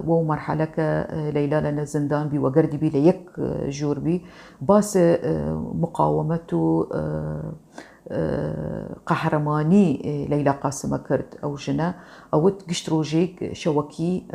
[0.08, 0.68] وو مرحلة
[1.14, 3.30] ليلى لنا زندان بي وقرد بي ليك
[3.68, 4.22] جور بي
[4.62, 5.00] باس
[5.80, 6.88] مقاومته
[9.06, 9.98] قهرماني
[10.30, 11.96] ليلى قاسمة كرد أو جنا
[12.34, 14.26] أو تقشت روجيك شوكي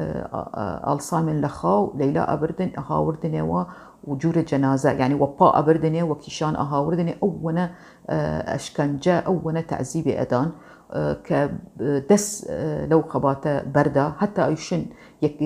[0.88, 3.34] ألصامن لخاو ليلى أبردن أهاوردن
[4.06, 7.70] وجور الجنازة يعني وباء بردني وكيشان أها وردني أونا
[8.10, 10.50] آه، أشكنجة أونا تعذيب أدان
[10.92, 14.86] آه، كدس آه، لو قباته بردا حتى أيشن
[15.22, 15.42] يك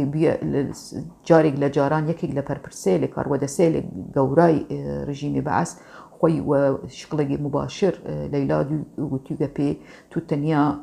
[1.26, 4.66] جاري لجاران يكيق لبربرسي لكار ودسي لقوراي
[5.08, 5.80] رجيمي بعث
[6.20, 7.98] خوي وشكله مباشر
[8.32, 10.76] ليلى وتيجا بي توتنيا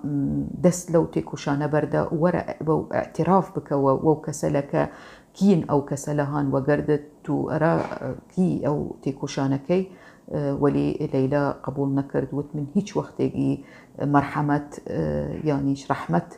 [0.62, 2.46] دس لو تيكوشانا بردا ورا
[2.94, 4.90] اعتراف بك وكسلك
[5.34, 9.84] كين أو كسلهان وقردت و ئەراکی ئەو تێکۆشانەکەی
[10.62, 13.52] وەلی لەیلا قبول نەکرد وت من هیچ وەختێکی
[14.14, 14.70] مەرحەمەت
[15.50, 16.30] یانیش ڕەحمەت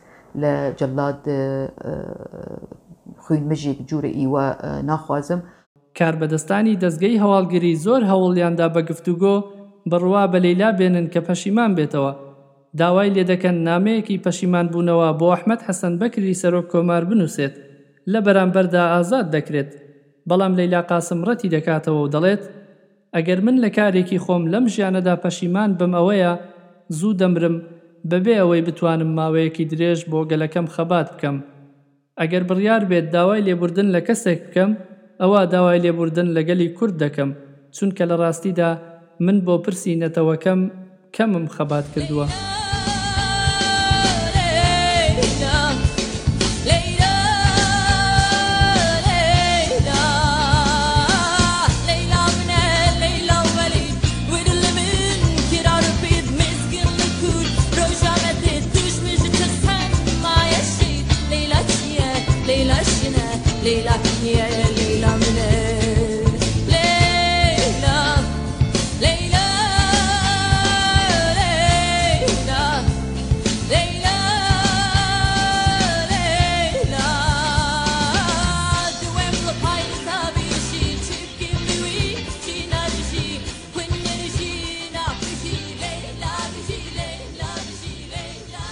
[0.42, 1.20] لە جەلات
[3.24, 4.44] خوین مژێک جوورە ئیوە
[4.90, 5.40] ناخوازم
[5.98, 9.34] کاربەدەستانی دەستگەی هەواڵگیری زۆر هەوڵیاندا بە گفتوگۆ
[9.90, 12.12] بڕوا بە لەیلا بێنن کە پەشیمان بێتەوە
[12.80, 17.54] داوای لێ دەکەن نامەیەکی پەشیمان بوونەوە بۆ ئەحمد حەسەن بەکری سەرۆک کۆمار بنووسێت
[18.12, 19.70] لە بەرامبەردا ئازاد دەکرێت
[20.30, 22.42] بەڵام لەیلا قاسمڕەتی دەکاتەوە و دەڵێت
[23.16, 26.32] ئەگەر من لە کارێکی خۆم لەم ژیانەدا پەشیمان بم ئەوەیە
[26.98, 27.56] زوو دەمرم
[28.10, 31.36] بەبێ ئەوەی بتوانم ماوەیەکی درێژ بۆ گەلەکەم خەبات بکەم
[32.20, 34.70] ئەگەر بڕیار بێت داوای لێبوردن لە کەسێک بکەم
[35.20, 37.30] ئەوە داوای لێبوردن لەگەلی کورد دەکەم
[37.76, 38.70] چونکە لە ڕاستیدا
[39.24, 40.60] من بۆ پرسی نەتەوەکەم
[41.16, 42.26] کەمم خەبات کردووە.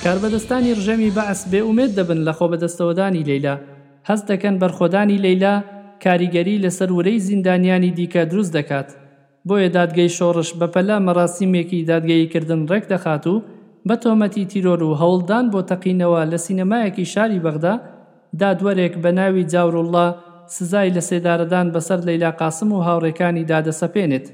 [0.09, 3.55] کاربەدەستانی ڕژەمی بەعس بێ ئومێت دەبن لە خۆ بەدەستەوەدانی لەیلا
[4.09, 5.55] هەست دەکەن بەرخۆدانی لەیلا
[6.05, 8.89] کاریگەری لەسەر ورەی زیندانیانی دیکە دروست دەکات
[9.49, 13.37] بۆیە دادگەی شۆڕش بەپەلا مەڕاستیمێکی دادگەیکردن ڕێک دەخات و
[13.89, 17.75] بە تۆمەتی تیرۆر و هەوڵدان بۆ تەقینەوە لە سینەمایەکی شاری بەغدا
[18.41, 20.07] دادوەرێک بە ناوی جاورله
[20.57, 24.27] سزای لە سێدارەدان بەسەر لەیلا قاسم و هاوڕێکانی دادەسەپێنێت.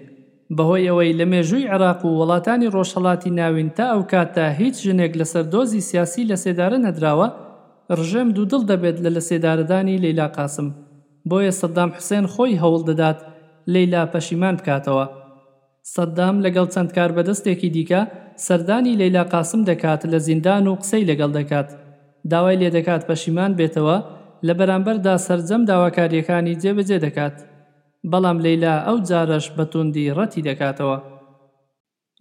[0.56, 5.44] بەهۆی ئەوەی لە مێژووی عراق و وڵاتانی ڕۆژهڵاتی ناوین تا ئەو کاتە هیچ ژنێک لەسەر
[5.54, 7.28] دۆزی سیاسی لە سێدارە نەدراوە
[7.98, 10.68] ڕژێم دوودڵ دەبێت لە لە سێدارەدانی لەیلا قاسم
[11.30, 13.18] بۆیە سەددام حسێن خۆی هەوڵ دەدات
[13.74, 15.04] لەیلا پەشیمان بکاتەوە
[15.94, 18.00] سەددام لەگەڵ چەند کار بەدەستێکی دیکە
[18.46, 21.68] سەردانی لەیلا قاسم دەکات لە زیندان و قسەی لەگەڵ دەکات
[22.32, 23.96] داوای لێ دەکات پەشیمان بێتەوە
[24.46, 27.36] لە بەرامبەردا سرجەم داواکاریەکانی جێبەجێ دەکات
[28.10, 30.96] بەڵام لەیلا ئەو جارەش بەتوندی ڕەتی دەکاتەوە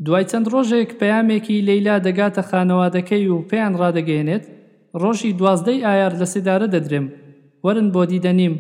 [0.06, 4.44] دوای چەند ڕۆژێک پەیامێکی لەیلا دەگاتە خانەوادەکەی و پێیان ڕدەگەێنێت
[5.02, 7.06] ڕۆژی دوازدەی ئایار لە سێدارە دەدرێم
[7.66, 8.56] وەرن بۆ دیدەنیم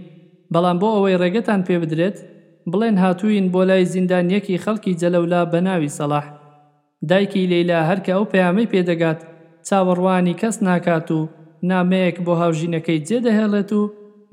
[0.53, 2.17] بەڵام بۆ ئەوەی ڕێگەتان پێ بدرێت
[2.71, 6.25] بڵێن هاتووین بۆ لای زیندانیەکی خەڵکی جەلەولا بە ناوی سەلاح
[7.09, 9.19] دایکی لەیلا هەرکە ئەو پەیامەی پێدەگات
[9.67, 11.29] چاوەڕوانی کەس ناکات و
[11.69, 13.81] نامەیەک بۆ هاوژینەکەی جێدەهێڵێت و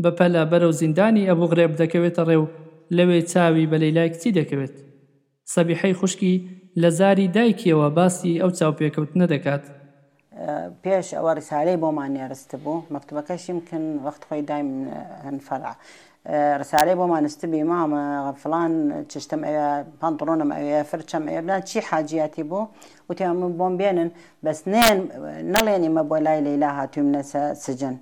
[0.02, 2.46] بەپەلە بەرەو زیندانی ئەبوو غرێب دەکەوێتە ڕێو
[2.96, 4.76] لەوێ چاوی بە لەیلای کچی دەکەوێت
[5.54, 6.34] سەبیحەی خوشکی
[6.82, 9.64] لە زاری دایکیەوە باسی ئەو چاوپێکەوت نەدەکات
[10.84, 14.70] پێش ئەوە ڕسالەی بۆمان نێرست بوو مەکتتوبەکەشیمکن وەخت خۆی دایم
[15.26, 15.72] هەنفەرە
[16.60, 18.02] ڕسالەی بۆمانستی بیمامە
[18.42, 18.72] فلان
[19.12, 19.68] چشتم ئەوە
[20.00, 22.60] پانتڕۆنم ئەوەیە فرچەم ئێبلا چی حاجیاتی بوو
[23.08, 24.10] وتیان بۆم بێنن
[24.44, 24.98] بەس نێن
[25.54, 27.96] نەڵێنیمە بۆ لای لەیلا هاتویم نەسە سجن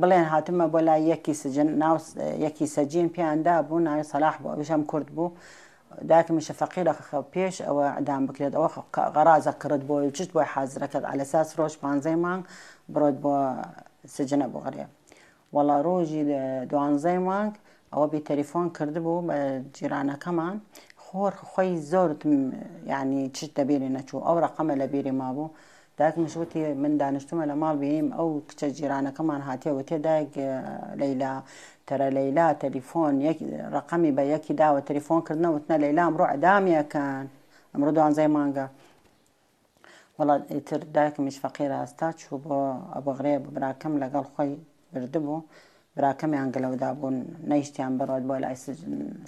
[0.00, 1.96] بڵێن هاتممە بۆ لای یەکی سجن ناو
[2.46, 5.30] یەکی سەجین پیاندا بوو ناوی سەلاح بوو ئەوشم کورد بوو
[6.10, 6.92] داکمیشە فەقیرە
[7.34, 8.68] پێش ئەوە ئەدام بکرێت ئەوە
[9.14, 12.42] غەرازە کرد بۆ چشت بۆی حازرەکەت ئە لەساس ڕۆژ پانزەی مانگ
[12.92, 13.34] بڕۆت بۆ
[14.16, 14.84] سجنە بۆ غەرێ
[15.54, 16.22] وەڵا ڕۆژی
[16.70, 17.52] دوانزەی مانگ
[17.92, 19.34] ئەوە بی تەلیفۆن کردبوو بە
[19.76, 20.56] جیرانەکەمان
[21.04, 22.20] خۆر خۆی زۆرت
[22.92, 25.48] ینی چشت دەبیری نەچوو ئەو ڕقەمە لە بیری ما بوو.
[25.98, 30.32] داکمشوتی من دانیشتمە لە ماڵ بیم ئەو کچە جیرانەکەمان هاتیەوە تێدایک
[31.02, 31.32] لەیلا
[31.88, 33.12] ترە لەیلا تەلیفۆن
[33.74, 37.24] ڕقەمی بە یەکی داوە تەلیفۆنکردنە وتنە لەیلا ئەمڕۆ ئەدامیەکان
[37.72, 38.66] ئەمڕۆ دوانزای مانگە.
[40.54, 42.58] ئیتر دایکمیش فەقیر ئاستا چوو بۆ
[42.94, 44.50] ئەبغڕێ براکەم لەگەڵ خۆی
[44.92, 45.36] بردبوو
[45.96, 47.16] براکەمیان گەلەودا بوون
[47.50, 48.56] نەیشتیان بڕات بۆ لای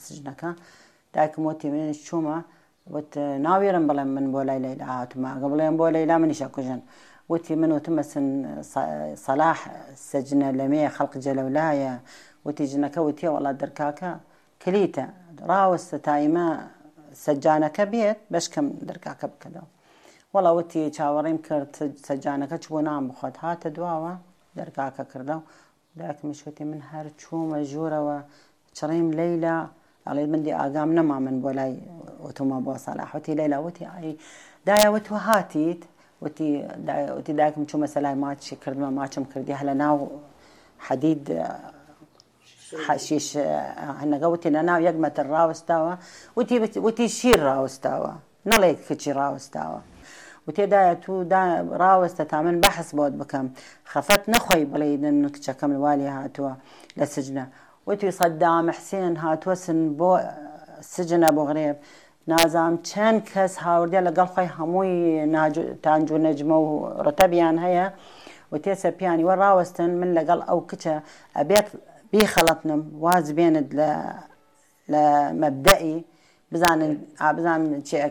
[0.04, 0.50] سجنەکە
[1.14, 2.38] دایکم وتی منش چوومە
[2.90, 3.14] وت
[3.46, 6.80] ناوێرم بڵێم من بۆ لای لەلا هاتمما گە بڵێم بۆ لەلا منیشە کوژن
[7.30, 8.26] وتی من وتمە سن
[9.24, 9.60] سەلاح
[10.10, 11.94] سەجنە لەمێ خەڵق جەلەولایە
[12.46, 14.10] وتی ژنەکە وتیە وڵا دەرکاکە
[14.62, 15.04] کلیتە
[15.50, 16.46] ڕاوەستە تایمە
[17.24, 19.64] سەجانەکە بێت بەشکەم دەرکاکە بکەەوە
[20.34, 21.70] وڵاوتی چاوەڕیم کرد
[22.06, 24.12] سەجانەکە چ بۆ نام بخۆت هاتە دواوە
[24.58, 25.46] دەرکاکە کردە و
[26.00, 28.18] داکمیشوتی من هەر چوومە ژوورەوە
[28.76, 29.58] چڕیم لەیلا
[30.06, 31.72] ئەڵێ من دي اقام نما من بولاي
[32.24, 34.10] وتما بۆ لای وتمە بۆ سەلاحوتی لەلا وتی ئای
[34.68, 35.82] دایەوت و هاتیت
[36.22, 36.48] وتی
[37.18, 39.98] وتی دایکم چوومە ما ماچی کردمە ماچم کردی هلا ناو
[40.86, 41.22] حەدید
[42.86, 43.36] حشیش
[44.00, 45.94] هەنەگە وتی لە ناو وتي وتي ڕاوستاوە
[46.36, 48.10] وتی وتی شیر ڕاوستاوە
[48.46, 49.82] راوس کچی وتي
[50.48, 51.42] وتێدایە تو دا
[51.82, 53.46] راوس من بەحس بۆت بکەم
[53.92, 54.88] خەفەت نەخۆی بڵێ
[55.34, 56.52] کچەکەم والی هاتووە
[56.98, 57.44] لە للسجنه
[57.86, 60.18] وتي صدام حسين هات وسن بو
[60.92, 61.76] سجن ابو غريب
[62.30, 64.94] نازام چەند کەس هاوردە لەگەڵ خۆی هەمووی
[65.34, 66.72] تانج تانجو نجمه و
[67.06, 67.86] ڕتەبیان هەیە
[68.52, 70.94] و تێسە پیانی وە ڕاوەستن من لەگەڵ ئەو کچە
[71.38, 71.66] ئەبێت
[72.10, 73.90] بیخەڵەتنم واز بێنت لە
[74.92, 75.02] لە
[75.42, 75.94] مەبدەئی
[76.52, 77.60] بزانن ئابزان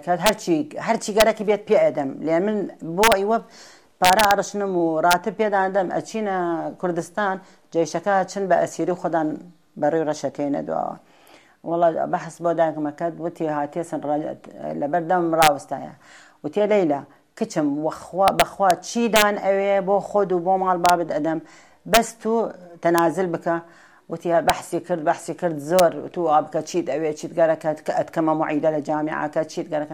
[0.08, 0.56] هر هەرچی
[0.88, 2.58] هەرچی گەرەکی بێت پێ ادم لێ من
[2.98, 3.38] بو ئیوە
[4.02, 6.38] پارە ئارشنم و ڕاتە پێدادەم ئەچینە
[6.82, 7.36] کوردستان
[7.74, 9.30] جێشەکە چن با ئەسیری خۆدان
[9.78, 10.98] بريرة شكينا دعاء
[11.64, 15.94] والله بحس بودانك مكاد وتي هاتي سن رجعت لبردم راوستايا
[16.44, 17.04] وتي ليلى
[17.36, 21.40] كتم وخوا بخوا تشي دان اوي بو خود وبو مال باب ادم
[21.86, 22.50] بس تو
[22.82, 23.62] تنازل بك
[24.10, 28.78] وتي بحسي كرد بحسي كرد زور وتو ابك تشيد اوي تشيد قالك كات كما معيده
[28.78, 29.90] لجامعه كات تشيد قالك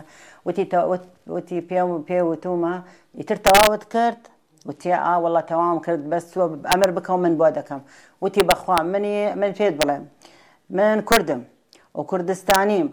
[0.45, 2.81] وتي تا وتي بيو بيو توما
[3.15, 4.17] يتر تواوت كرد
[4.65, 7.81] وتي اه والله توام كرد بس تو امر بك ومن بودكم
[8.21, 10.03] وتی بەخوا منی من پێت بڵێم
[10.69, 11.41] من کوردم
[11.95, 12.89] و کوردستانیم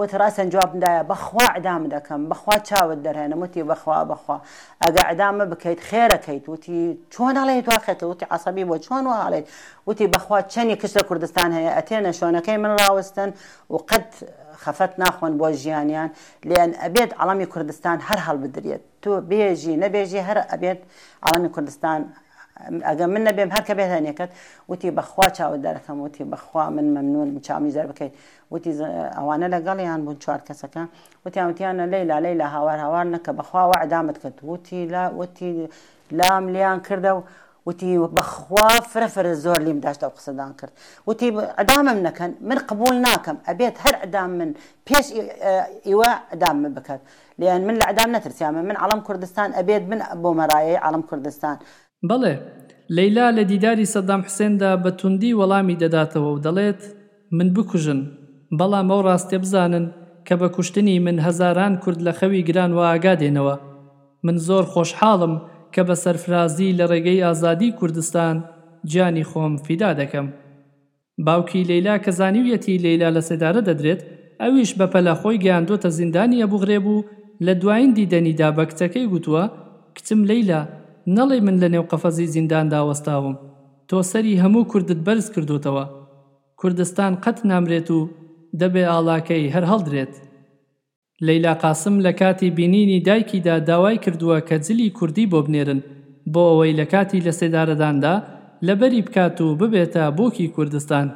[0.00, 4.36] وت ڕاستن جوابدایە بەخوا عدام دەکەم بەخوا چاوت دەرهێنم وتی بەخوا بەخوا
[4.84, 9.46] ئەگە عدامە بکەیت خێرەکەیت وتی چۆن هەڵێت واخێتە وتی عسەبی بۆ چۆن و هاڵێت
[9.86, 13.30] وتی بەخوا چەندی کش لە کوردستان هەیە ئەتێنە شوۆنەکەی من ڕاوستن
[13.70, 14.08] و قەت
[14.64, 16.10] خەفەت ناخۆن بۆ ژیانیان
[16.50, 20.80] لێن ئەبێت عڵامی کوردستان هەر هەڵ بدرێت تو بێژی نەبێژی هەر ئەبێت
[21.26, 22.00] عڵامی کوردستان
[22.84, 24.30] اگر من نبیم هر که به هنیه نەبێم هەرکە بێت هەنێکت
[24.68, 28.12] وتی بەخوا چاوت و توی بخوا من ممنون چامی زەر بکەیت
[28.52, 28.70] وتی
[29.18, 30.86] ئەوانە لەگەڵیان بوون چوار توی
[31.26, 35.68] وتیان وتیانە لیلا لیلا هاوار هاوار نکه بخوا عدامت کرد و توی لا و توی
[36.10, 37.22] لام لیان کردە و
[37.66, 40.72] و توی بخوا فرفر زور لیم داشت و قسەدان کرد
[41.06, 41.30] و توی
[41.62, 44.54] عدام من نکن من قبول ناکەم ابیت هر عدام من
[44.86, 47.00] پیش اه، ایوا عدام من بکرد
[47.38, 51.58] لیان من لە نترسیم من عڵم کردستان ابیت من بۆ مەرایەی عڵم کوردستان.
[52.06, 52.34] بەڵێ
[52.96, 56.82] لەیلا لە دیداری سەدام حسێندا بە توندی وەڵامی دەداتەوە و دەڵێت
[57.36, 58.00] من بکوژن
[58.58, 59.84] بەڵام ئەو ڕاستێ بزانن
[60.26, 63.54] کە بە کوشتنی من هەزاران کورد لە خەوی گران و ئاگادێنەوە
[64.26, 65.34] من زۆر خۆشحاڵم
[65.74, 68.36] کە بە سەرفرازی لە ڕێگەی ئازادی کوردستان
[68.90, 70.26] جیانی خۆم فیدا دەکەم
[71.26, 74.00] باوکی لەیلا کە زانیویەتی لەیلا لە سێدارە دەدرێت
[74.40, 77.06] ئەویش بە پەلەخۆی گەیاندۆتە زیندانی ئەبوغرێ بوو
[77.46, 79.44] لە دوایین دیدەنیدا بە کچەکەی گوتووە
[79.96, 80.62] کچم لەیلا
[81.16, 83.34] نەڵێ من لە نێو قەفەزی زیندان داوەستاوم
[83.88, 85.84] تۆ سەری هەموو کوردت بەرز کردوتەوە
[86.60, 87.98] کوردستان قەت نامرێت و
[88.60, 90.14] دەبێ ئاڵاکەی هەر هەڵدرێت
[91.26, 95.80] لەیلا قاسم لە کاتی بینینی دایکیدا داوای کردووە کە جلی کوردی بۆ بنێرن
[96.32, 98.14] بۆ ئەوەی لە کاتی لە سێدارەداندا
[98.66, 101.06] لەبەری بکات و ببێتە بۆکی کوردستان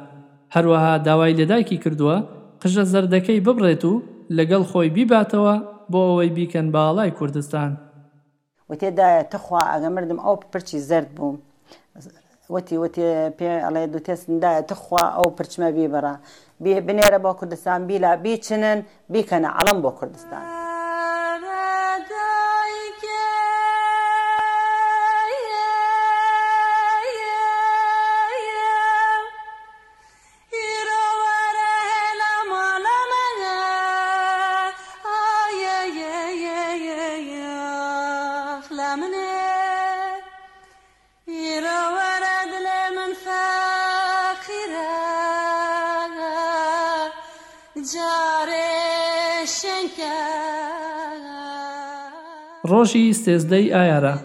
[0.55, 2.17] هەروەها داوای لەدایکی کردووە
[2.61, 3.93] قژە زەردەکەی ببڕێت و
[4.37, 5.55] لەگەڵ خۆی بیباتەوە
[5.91, 7.71] بۆ ئەوەی بیکەن باڵای کوردستان.
[8.69, 11.35] و تێدایە تخوا ئەگە مردم ئەو پرچی زرد بووم
[12.53, 16.13] وتی وتی پێ ئەڵێ دو تێسندایە تخوا ئەو پرچمە بیبڕە
[16.63, 18.79] بێ بنێرە بۆ کوردستان بیلا بیچنن
[19.11, 20.45] بیکەنە عەڵم بۆ کوردستان.
[52.83, 54.15] ڕۆژی سێزدەی ئایارە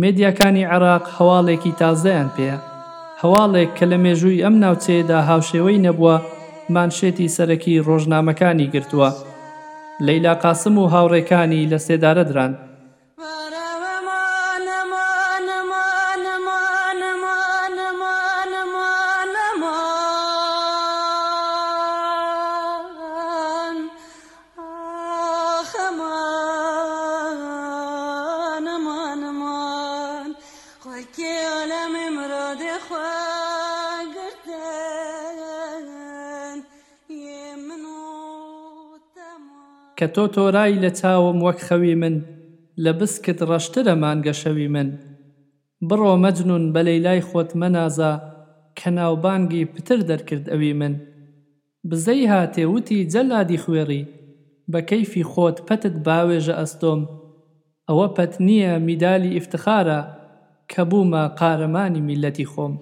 [0.00, 2.56] مێدیاکانی عراق هەواڵێکی تازەیان پێە
[3.22, 6.16] هەواڵێک کە لە مێژووی ئەم ناوچێدا هاوشێوەی نەبووە
[6.74, 9.10] مانشێتی سەرەکی ڕۆژنامەکانی گرتووە
[10.06, 12.52] لەیلا قاسم و هاوڕێکانی لە سێدارە دران
[40.00, 42.14] کە تۆ تۆرای لە چاوم وەک خەوی من
[42.84, 44.88] لە بسکت ڕەشترە مانگەشەوی من
[45.88, 48.12] بڕۆ مەجنون بە لەیلای خۆت مەنازا
[48.78, 50.94] کە ناوبانگی پتر دەرکرد ئەوی من
[51.90, 54.02] بزەی هاتێوتی جەلادی خوێڕی
[54.72, 57.00] بە کەیفی خۆت پەتت باوێژە ئەستۆم
[57.88, 60.00] ئەوە پەت نییە میدالی ئفتخارە
[60.70, 62.72] کە بوومە قارەمانی میلەتی خۆم.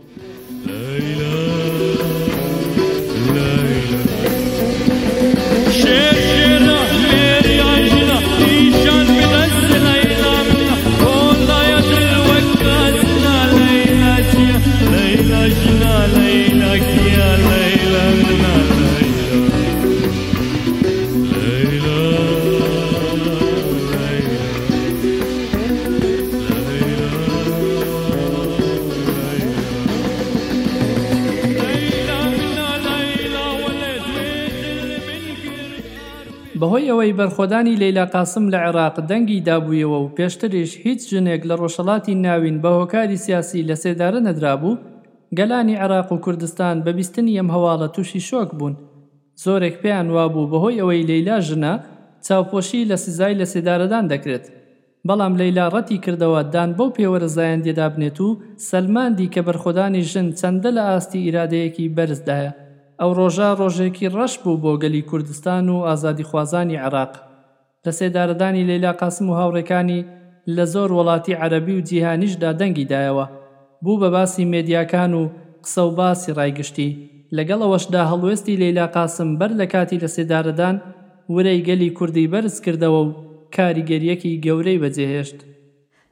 [5.80, 6.27] Shit!
[36.88, 42.14] بەهۆی ئەوەی بەرخۆدانی لەیلا قاسم لە عێراق دەنگی دابوویەوە و پێشتریش هیچ جنێک لە ڕۆژەڵاتی
[42.26, 44.78] ناوین بە هۆکاری سیاسی لە سێدارە نەدرابوو
[45.38, 48.74] گەلانی عراق و کوردستان بە بیستنی ئەم هەواڵە تووشی شۆک بوون
[49.44, 51.72] زۆرێک پێیان وابوو بەهۆی ئەوەی لەیلا ژنە
[52.26, 54.44] چاوپۆشی لە سزای لە سێدارەدان دەکرێت
[55.08, 60.70] بەڵام لەیلا ڕەتی کردەوە دان بەو پێوەرە زایان دێدابنێت و سەلماندی کە بەرخۆدانی ژن چەندە
[60.76, 62.52] لە ئاستی ئیرادەیەکی بەرزدایە
[63.02, 67.12] ئەو ڕۆژە ڕۆژێکی ڕەش بوو بۆ گەلی کوردستان و ئازادیخوازانی عراق
[67.84, 70.06] لە سێدارەدانی لەیلا قاسم و هاوڕێکانی
[70.56, 73.26] لە زۆر وڵاتی عەربی و جیهانیشدا دەنگی دایەوە
[73.84, 75.22] بوو بە باسی مێدیاکان و
[75.64, 76.96] قسە و باسی ڕایگشتی
[77.36, 80.76] لەگەڵەوەشدا هەڵوێستی لەیلا قاسم بەر لە کاتی لە سێدارەدان
[81.34, 83.12] ورەی گەلی کوردی بەرز کردەوە و
[83.56, 85.38] کاریگەریەکی گەورەی بەجێهێشت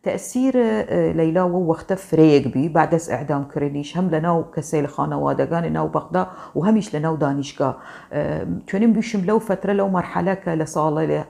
[0.07, 6.27] تأثير آه، ليلى واختف ريق بي بعد إعدام كرنيش هم لناو كسيل وادقان ناو بغدا
[6.55, 7.77] وهمش لناو دانشقا
[8.13, 11.25] آه، چونين بيشم لو فترة لو مرحلة كالصالة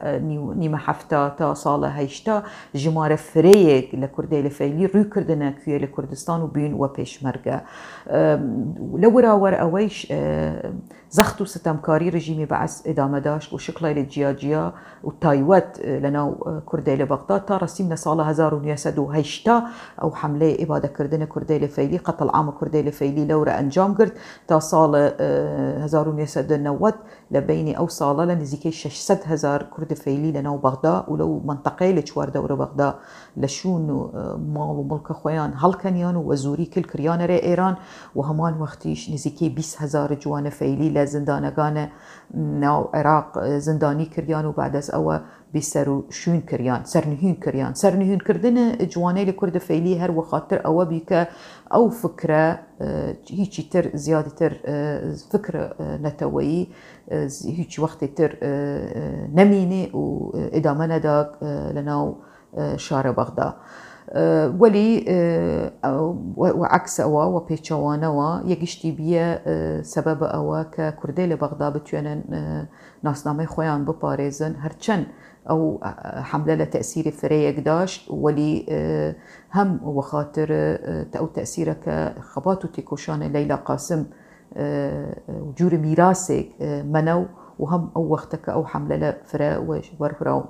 [0.56, 2.42] نيمة حفتا تا صالة هيشتا
[2.74, 7.60] جمارة فريق لكردي لفيلي رو كردنا كوية لكردستان وبين وبيش مرقا
[8.08, 8.36] آه،
[8.94, 10.12] لو راور اويش
[11.10, 14.72] زخت وستمكاري رجيمي بعس ادامة داشت وشكلة لجيا جيا
[15.04, 19.56] وتايوات لناو كردي لبغداد تا رسمنا صالة هزار یاسەدو هەیشتا
[20.02, 24.12] ئەو حملەی ئێبادەکردنە کوردەی لە فەیلی قەتل ئامە کوردەی لە فەیلی لەورە ئەنجام گرت
[24.48, 24.92] تا ساڵ
[25.82, 26.94] 1990
[27.34, 31.30] لە بینی ئەو ساڵە لە نزیکەی 600 هزار کورد فەیلی لە ناو بەغدا و لەو
[31.48, 32.90] منتەقەی لە چوار دەورە بەغدا
[33.42, 34.10] لە شوون و
[34.54, 37.74] ماڵ و مڵکە خۆیان هەڵکەنیان و وەزوری کلکریانەرێ ئێران
[38.16, 41.84] و هەمان آه، وەختیش نزیکەی 20 هزار جوانە فەیلی لە زندانەکانە
[42.64, 43.28] ناو عێراق
[43.66, 45.16] زندانی کردیان از ئەوە
[45.57, 51.28] بسرو شون كريان سەرنهین كريان سەرنهینکردن جوانەی جواني لكرد فيلي هر وخاطر او بيك
[51.74, 56.68] او فكرة اه، هیچی تر زيادة تر اه، فكرة اه، نتوي
[57.30, 58.38] هیچی وقت تر
[59.34, 61.32] نميني و ادامنا داك
[61.74, 62.16] لناو
[62.76, 63.54] شارە بغدا
[64.59, 65.04] ولی
[66.36, 72.22] و عکس او و پێچەوانەوە یەگشتی بیە بیه سبب او که کردیل بغداد بتوێنن
[73.04, 75.07] ناسنامه خویان بپارێزن هرچند
[75.51, 78.11] او آه، حمله لتاثير فريق داش
[78.68, 79.14] آه،
[79.53, 84.07] هم وخاطر آه، او تاثيرك خباطتي تيكوشان ليلى قاسم
[85.30, 87.26] وجور ميراثك منو
[87.59, 89.57] وهم او وقتك او حمله لفرا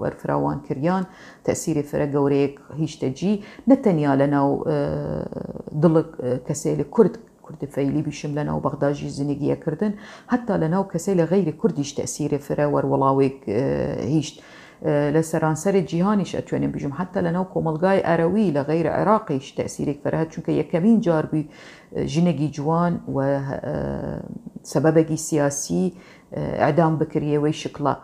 [0.00, 1.04] ورفراوان كريان
[1.44, 4.60] تاثير فرا غوريك هيش تجي نتنيا لنا
[5.74, 9.92] ضلك كسيل كرد كرد فيلي بشم لنا وبغداجي زنيجيا كردن
[10.28, 13.60] حتى لنا كسيل غير كردش تأثير فرا ورولاويك ولاويك
[14.00, 14.40] هيش
[15.14, 20.50] لە سەرانسەری جیهانیش ئەتوێنێ بژم حتا لەناو کۆمەلگای ئەرەوی لە غیرە عێراقیش تەسیرێک فەرهات چونکە
[20.60, 21.42] یەکەمین جاربی
[22.12, 23.16] ژنێکی جوان و
[24.72, 25.84] سەبەبێکی سیاسی
[26.64, 27.94] ئەدام بکریەوەی شکڵە.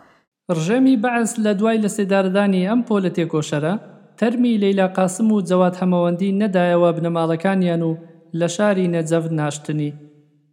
[0.57, 3.73] ڕژەمی بەعس لە دوای لە سێداردانی ئەم پۆلە تێکۆشەرە
[4.19, 7.93] تەرمی لەیلا قاسم و جەوات هەمەوەندی نەدایەوە بنەماڵەکانیان و
[8.39, 9.91] لە شاری نەجەف ناشتنی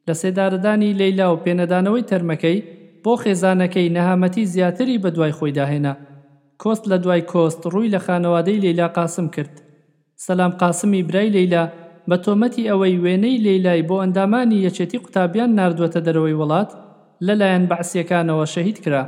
[0.08, 2.58] لە سێداردانی لەیلا و پێنەدانەوەی تەرمەکەی
[3.04, 5.94] بۆ خێزانەکەی نەهامەتی زیاتری بە دوای خۆی داهێنا
[6.62, 9.54] کۆست لە دوای کۆست ڕووی لە خانەوادەی لەیلا قاسم کرد
[10.24, 11.64] سەسلام قاسمی برای لەیلا
[12.08, 16.70] بە تۆمەتی ئەوەی وێنەی لەیلای بۆ ئەندامانی یەچێتی قوتابیان نردووەتە دەرەوەی وڵات
[17.26, 19.02] لەلایەن بەعسیەکانەوە شەهید کرا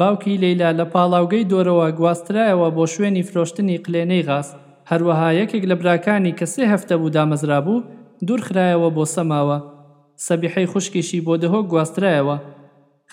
[0.00, 4.48] باوکی لەیلا لە پاڵاوگەی دۆرەوە گواسترایەوە بۆ شوێنی فرۆشتنی قلێنەی غاز
[4.90, 7.84] هەروەها یەکێک لە براکانی کە سێ هەفتە بوو دامەزرا بوو
[8.26, 9.58] دوورخرایەوە بۆ سەماوە
[10.26, 12.36] سەبیحەی خوشکیشی بۆ دەهۆ گواسترایەوە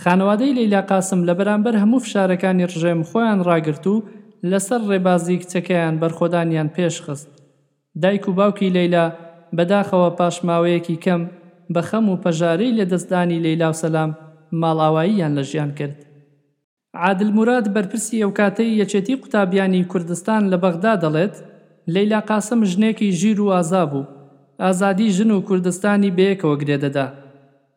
[0.03, 4.03] خانەوادەی لەیلا قاسم لە بەرامبەر هەموو فشارەکانی ڕژێم خۆیان ڕاگررت و
[4.51, 7.29] لەسەر ڕێبازی کچەکەیان بەرخۆدانیان پێشخست.
[8.01, 9.05] دایک و باوکی لەیلا
[9.57, 11.21] بەداخەوە پاشماوەیەکی کەم
[11.73, 14.11] بە خەم و پەژارەی لە دەستدانی لەیلا و سەسلام
[14.61, 15.95] ماڵاواییان لە ژیان کرد.
[17.03, 21.35] عادلمورات بەرپرسی ئەو کاتەی یەچێتی قوتابیانی کوردستان لە بەغدا دەڵێت
[21.93, 24.09] لەیلا قاسم ژنێکی ژیر و ئازا بوو،
[24.65, 27.07] ئازادی ژن و کوردستانی بەیەکەوە گرێدەدا.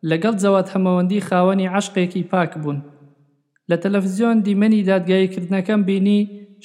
[0.09, 2.79] لەگەڵ جەوات هەمەوەندی خاوەنی عشقێکی پاک بوون
[3.71, 6.19] لە تەلەڤزیۆن دیمەنی دادگایکردنەکەم بینی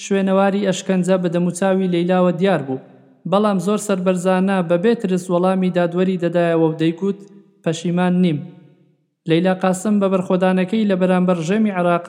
[0.05, 2.85] شوێنەواری ئەشکەنجە بە دەموچاوی لەیلاوە دیار بوو
[3.31, 7.19] بەڵام زۆر سربەرزانە بەبێترس وەڵامی دادوەری دەدایەوە و دەیگوت
[7.63, 8.39] پەشیمان نیم
[9.31, 12.05] لەیلا قاسم بە بەرخۆدانەکەی لە بەرامبەر ژەمی عراق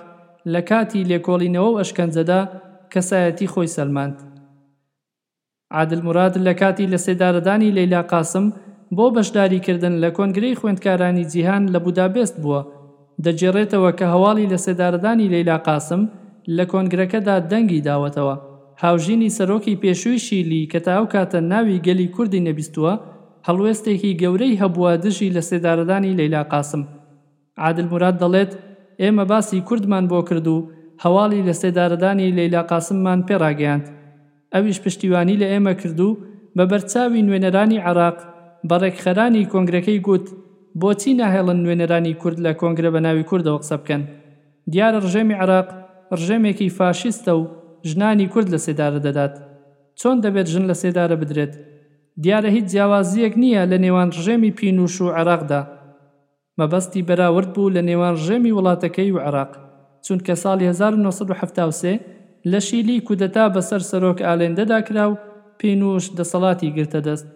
[0.54, 2.42] لە کاتی لێکۆڵینەوە و ئەشکەنجەدا
[2.94, 4.18] کەسایەتی خۆی سەلماند
[5.78, 8.54] عادل مراد لە کاتی لە سێدارەدانی لەیلا قاسم و
[8.98, 12.62] بۆ بەشداریکردن لە کۆنگرەی خوێندکارانی جیهان لە بودابست بووە
[13.26, 16.02] دەجێڕێتەوە کە هەواڵی لە سێداردانی لەیلا قاسم
[16.58, 18.36] لە کۆنگرەکەدا دەنگی داوەتەوە
[18.84, 22.94] هاوژینی سەرۆکی پێشووی شیلی کە تاو کاتە ناوی گەلی کوردی نەبیستووە
[23.48, 26.82] هەڵوێستێکی گەورەی هەبووە دژی لە سێداردانی لەیلا قاسم
[27.64, 28.52] عادل مراد دەڵێت
[29.02, 30.58] ئێمە باسی کوردمان بۆ کرد و
[31.04, 33.86] هەواڵی لە سێداردانی لەیلا قاسممان پێڕاگەاند
[34.54, 36.10] ئەویش پشتیوانی لە ئێمە کردو
[36.58, 38.18] بە بەرچاوی نوێنەرانی عراق
[38.68, 40.26] بەڕێکخەرانی کۆنگرەکەی گوت
[40.82, 44.04] بۆچی ناهێڵن نوێنەرانی کورد لە کۆنگرە بە ناوی کوردەوە قسە بکەن
[44.72, 45.68] دیارە ڕژێمی عراق
[46.20, 47.44] ڕژێمێکی فاشیستە و
[47.90, 49.34] ژنانی کورد لە سێدارە دەدات
[50.00, 51.54] چۆن دەبێت ژن لە سێدارە بدرێت
[52.24, 55.62] دیارە هیچ جیاوازیەک نییە لە نێوان ڕژێمی پینوش و عراقدا
[56.60, 59.52] مەبەستی بەراورد بوو لە نێوان ڕژێمی وڵاتەکەی و عراق
[60.06, 62.00] چونکە ساڵی 1970
[62.52, 65.16] لە شیلی کودەتا بەسەر سەرۆک ئالێندەدا کرا و
[65.60, 67.28] پێنوش دەسەڵاتی گرتە دەست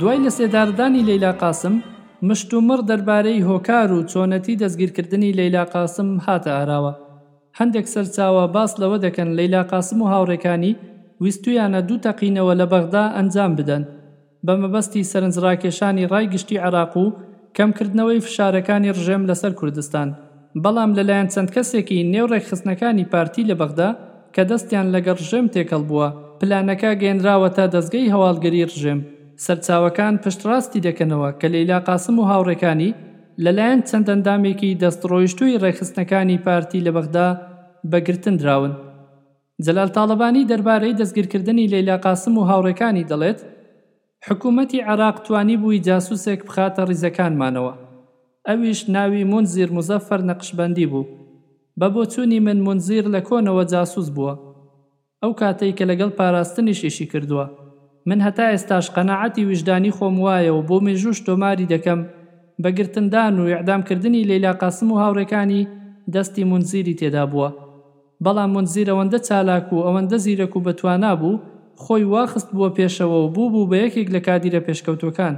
[0.00, 1.74] دوای لە سێداردانی لەیلا قاسم
[2.28, 6.92] مشت و مڕ دەربارەی هۆکار و چۆنەتی دەستگیرکردنی لەیلا قاسم هاتە ئاراوە
[7.58, 10.72] هەندێک سەرچاوە باس لەوە دەکەن لەیلا قاسم و هاوڕێکانی
[11.24, 13.82] ویستویانە دوو تەقینەوە لە بەغدا ئەنجام بدەن
[14.46, 17.06] بەمەبەستی سەرنجڕاکێشانی ڕایگشتی عراق و
[17.56, 20.08] کەمکردنەوەی فشارەکانی ڕژێم لەسەر کوردستان
[20.62, 23.90] بەڵام لەلایەن چەند کەسێکی نێوڕێک خستنەکانی پارتی لە بەغدا
[24.34, 26.08] کە دەستیان لەگەڕ ژێم تێکەڵ بووە
[26.40, 29.00] پلانەکە گەێنراوە تا دەستگەی هەواڵگەری ڕژێم
[29.44, 32.92] سەرچاوەکان پشتڕاستی دەکەنەوە کە لەیلا قاسم و هاوڕەکانی
[33.44, 37.28] لەلایەن چەند ئەندامێکی دەستڕۆیشتووی ڕێخستنەکانی پارتی لە بەغدا
[37.90, 38.72] بەگرتن درراون.
[39.64, 43.40] جەلال تاالبانی دەربارەی دەستگیرکردنی لەیلا قاسم و هاوڕەکانی دەڵێت،
[44.26, 47.72] حکوومەتی عراق توانی بووی جاسوسێک بخاتە ڕیزەکانمانەوە.
[48.48, 51.04] ئەویش ناوی منزیر مزەفەر نەقشبندی بوو.
[51.80, 54.34] بە بۆچوونی من منزیر لە کۆنەوە جاسوس بووە.
[55.22, 57.46] ئەو کاتەی کە لەگەڵ پاراستنیشیشی کردووە.
[58.08, 62.00] من هەتا ئێستاش قەنەعەتی وجدانی خۆم وایە و بۆ مێژوش تۆماری دەکەم
[62.62, 65.62] بەگرتندان و یعدامکردنی لەیلا قاسم و هاوڕەکانی
[66.14, 67.50] دەستی منزیری تێدا بووە
[68.24, 71.40] بەڵام منزیر ئەوەندە چالاک و ئەوەندە زیرەک و بەتوانا بوو
[71.84, 75.34] خۆی واخست بووە پێشەوە و بوو بوو بە یەکێک لە کادیرە پێشکەوتەکان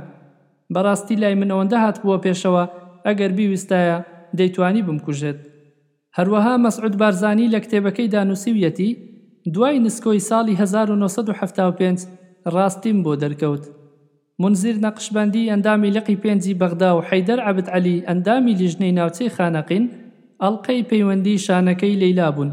[0.74, 2.64] بەڕاستی لای من ئەوەندە هات بووە پێشەوە
[3.06, 3.98] ئەگەر بیویستایە
[4.38, 5.38] دەیتوانی بمکوژێت
[6.18, 8.90] هەروەها مەسعود بارزانی لە کتێبەکەی دانووسویەتی
[9.54, 11.98] دوای نسکۆی ساڵی 1975
[12.54, 13.64] ڕاستیم بۆ دەرکەوت
[14.42, 19.84] منزیر نەقشبندی ئەندامی لەقی پێنجی بەغدا و حەیدەر عبد علی ئەندامی لیژنەی ناوچەی خانەقین
[20.42, 22.50] ئەڵلقەی پەیوەندی شانەکەی لەیلا بوون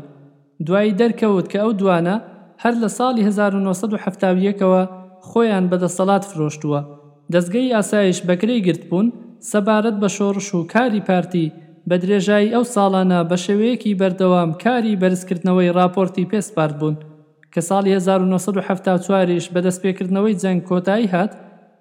[0.66, 2.16] دوایی دەرکەوت کە ئەو دوانە
[2.64, 4.82] هەر لە ساڵی 1970ەوە
[5.30, 6.82] خۆیان بەدەسەڵات فرۆشتووە
[7.34, 9.08] دەستگەی ئاسایش بەکرێ گرت بوون
[9.52, 11.48] سەبارەت بە شۆڕش و کاری پارتی
[11.90, 16.96] بە درێژایی ئەو ساڵانە بە شێوەیەکی بەردەوام کاری بەرزکردنەوەی راپۆرتی پێسپارت بوون
[17.56, 21.32] کە ساڵی 1970 بەدەست پێکردنەوەی جەنگ کۆتایی هات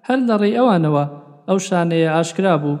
[0.07, 1.05] هەر لە ڕێی ئەوانەوە
[1.47, 2.77] ئەو شانەیە ئاشکرا بوو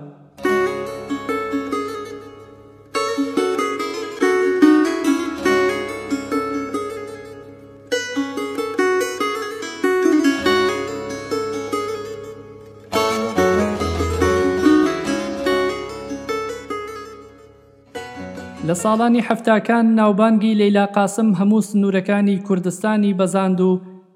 [18.69, 23.69] لە ساڵانی هەفتاکان ناوبانگی لەیلا قاسم هەموو سنوورەکانی کوردستانی بەزاند و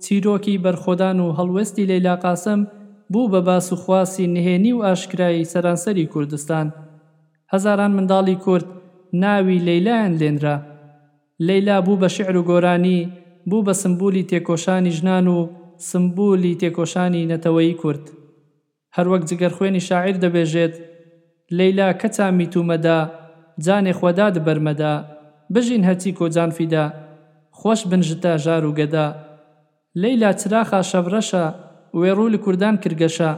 [0.04, 2.60] چیرۆکی بەرخۆدان و هەڵوێستی لەیلا قاسم
[3.12, 6.68] بوو بە باسوخواسی نهێنی و ئاشکایی سەرانسەری کوردستان.
[7.54, 8.66] هەزاران منداڵی کورد
[9.14, 10.58] ناوی لەیلایەن لێنرا.
[11.48, 13.08] لەیلا بوو بە شعر و گۆرانی
[13.50, 18.06] بوو بە سمبولی تێکۆشانی ژنان و سمبولی تێکۆشانی نەتەوەی کورد.
[18.98, 20.74] هەروەک جگەر خوێنی شاعر دەبێژێت،
[21.58, 23.00] لەیلا کەچامی تومەدا
[23.66, 24.94] جانێ خۆدا دبەرمەدا
[25.54, 26.86] بژین هەچی کۆجان فیدا
[27.60, 29.08] خۆش بنژتە ژار و گەدا
[30.02, 31.46] لەیلا چراخا شەڕەشە
[32.00, 33.32] وێڕوو لە کوردان کرگەشە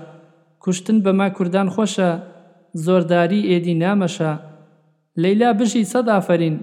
[0.63, 2.09] کوشتن بەما کوردان خۆشە
[2.85, 4.31] زۆرداری ئێدی نامەشە
[5.23, 6.57] لەیلا بژی سەدافەرین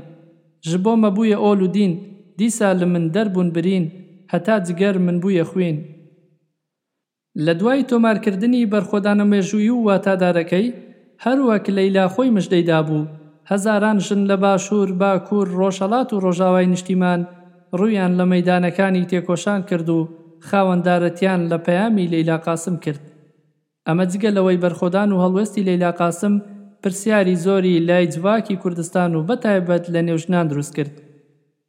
[0.68, 1.92] ji بۆ مە بووە ئۆل و دین
[2.38, 3.84] دیسا لە من دەربوون برین
[4.32, 5.76] هەتا جگەر من بووە خوێن
[7.44, 10.74] لە دوای تۆمارکردنی بەرخۆدانە مێژووی و واتادارەکەی
[11.24, 13.06] هەروەک لەیلا خۆی مژدەیدا بوو
[13.50, 17.20] هەزاران ژن لە باشوور باکوور ڕۆژەڵات و ڕۆژاوای نیشتیمان
[17.80, 20.00] ڕویان لە مەدانەکانی تێکۆشان کرد و
[20.48, 23.00] خاوەنددارەتیان لە پەیامی لەیلا قاسم کرد
[23.88, 26.34] ئەمە جگە لەوەی بەرخۆدان و هەڵوەستی لەیلا قاسم
[26.82, 30.94] پرسیاری زۆری لای جواکی کوردستان و بەتایبەت لە نێوژنان دروست کرد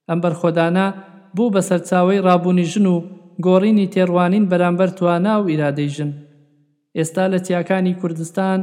[0.09, 0.85] ئەم بەرخۆدانە
[1.35, 2.95] بوو بە سەرچاوی ڕابوونی ژن و
[3.45, 6.11] گۆڕینی تێڕوانین بەرامبەر توانە و ئیرادەی ژن
[6.97, 8.59] ئێستا لە چیاکانی کوردستان،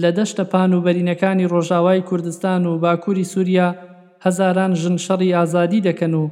[0.00, 3.68] لە دەشتە پان و بەرینەکانی ڕۆژاوای کوردستان و باکووری سووریا
[4.24, 6.24] هەزاران ژن شەڕی ئازادی دەکەن و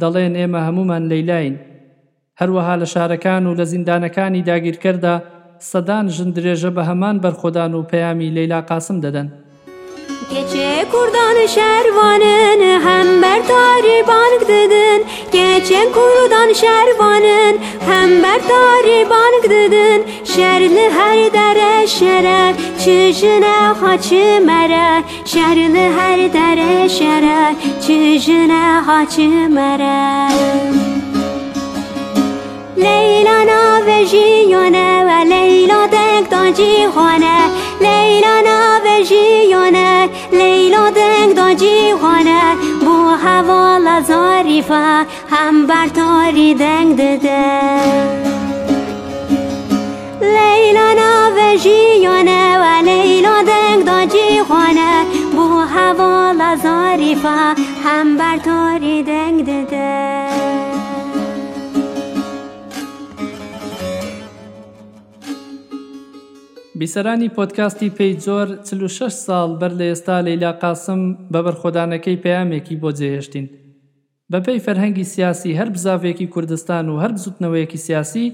[0.00, 1.56] دەڵێن ئێمە هەمومان لەیلاین
[2.40, 5.14] هەروەها لە شارەکان و لە زیندانەکانی داگیرکەردا
[5.70, 9.28] سەدان ژن درێژە بە هەمان بەرخۆدان و پەیامی لەیلا قاسم دەدەن
[10.34, 17.58] Gece kurdan şervanın hem ber taribanık dedin Gece kurdan şervanın
[17.90, 20.04] hem ber taribanık dedin
[20.34, 22.54] Şerli her dere şere
[22.84, 27.56] çijine haçı mere Şerli her dere şere
[27.86, 30.28] çijine haçı mere
[33.48, 37.50] na ve jiyone ve Leyla dek da cihane
[37.82, 39.27] Leylana ve jiyone
[40.32, 42.40] لیلا دنگ دا جیخانه
[42.80, 47.60] بو هوا زاریفه هم بر تاری دنگ دده
[50.20, 55.04] لیلا ناو جیانه و لیلا دنگ دا جیخانه
[55.36, 57.54] بو هوا زاریفه
[57.84, 60.28] هم بر تاری دنگ دده
[66.80, 71.00] بیسەرانی پۆتکاستی پێی زۆر 46 ساڵ بەر لە ئێستا لەیلا قاسم
[71.32, 73.46] بە بەرخۆدانەکەی پەیامێکی بۆ جێهێشتین.
[74.32, 78.26] بەپەی فەرهەنگی سیاسی هەر بزاوێکی کوردستان و هەر زوتنەوەیەکی سیاسی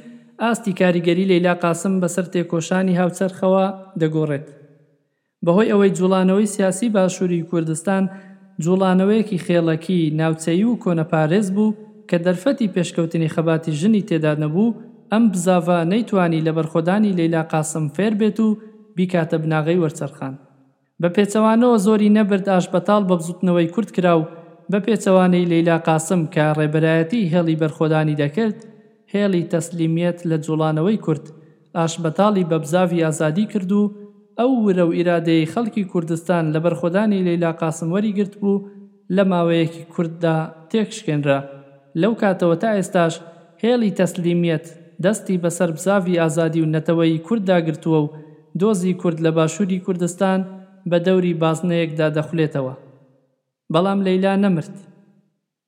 [0.42, 3.66] ئاستی کاریگەری لەیلا قاسم بەسەر تێکۆشانی هاوچەرخەوە
[4.00, 4.46] دەگۆڕێت.
[5.44, 8.04] بەهۆی ئەوەی جوڵانەوەی سیاسی باشووری کوردستان
[8.64, 11.76] جوڵانەوەیەکی خێڵەکی ناوچەی و کۆنەپارێز بوو
[12.10, 14.68] کە دەرفەتی پێشکەوتنی خەباتی ژنی تێدا نەبوو
[15.12, 18.48] ئەم بزاڤە نەیتوانی لە بەرخۆدانی لەیلا قاسم فێر بێت و
[18.98, 20.34] بیکاتە بناغی وەرچەرخان
[21.00, 24.22] بە پێچەوانەوە زۆری نەبرد ئاشبەتال بە بزوتنەوەی کورد کرا و
[24.72, 28.56] بە پێچەوانەی لەیلا قاسم کە ڕێبەرایەتی هێڵی بەرخۆدانی دەکرد
[29.12, 31.24] هێڵی تەسلیمیەت لە جوڵانەوەی کورد
[31.76, 33.82] ئاشبەتاڵی بە بزاوی ئازادی کرد و
[34.38, 38.64] ئەو ورە و ئیرادەی خەڵکی کوردستان لە بەرخۆدانی لەیلا قاسموەری گرت بوو
[39.16, 40.36] لە ماوەیەکی کورددا
[40.70, 41.38] تێکشکێنرا
[42.00, 43.14] لەو کاتەوە تا ئێستاش
[43.62, 44.66] هێڵی تەسلیمیەت
[45.02, 48.12] دەستی بەسەر بزاوی ئازادی و نەتەوەی کووردداگرتووە و
[48.60, 50.40] دۆزی کورد لە باشووری کوردستان
[50.90, 52.74] بە دەوری بازنەیەکدا دەخولێتەوە.
[53.72, 54.76] بەڵام لەیلا نەمرد.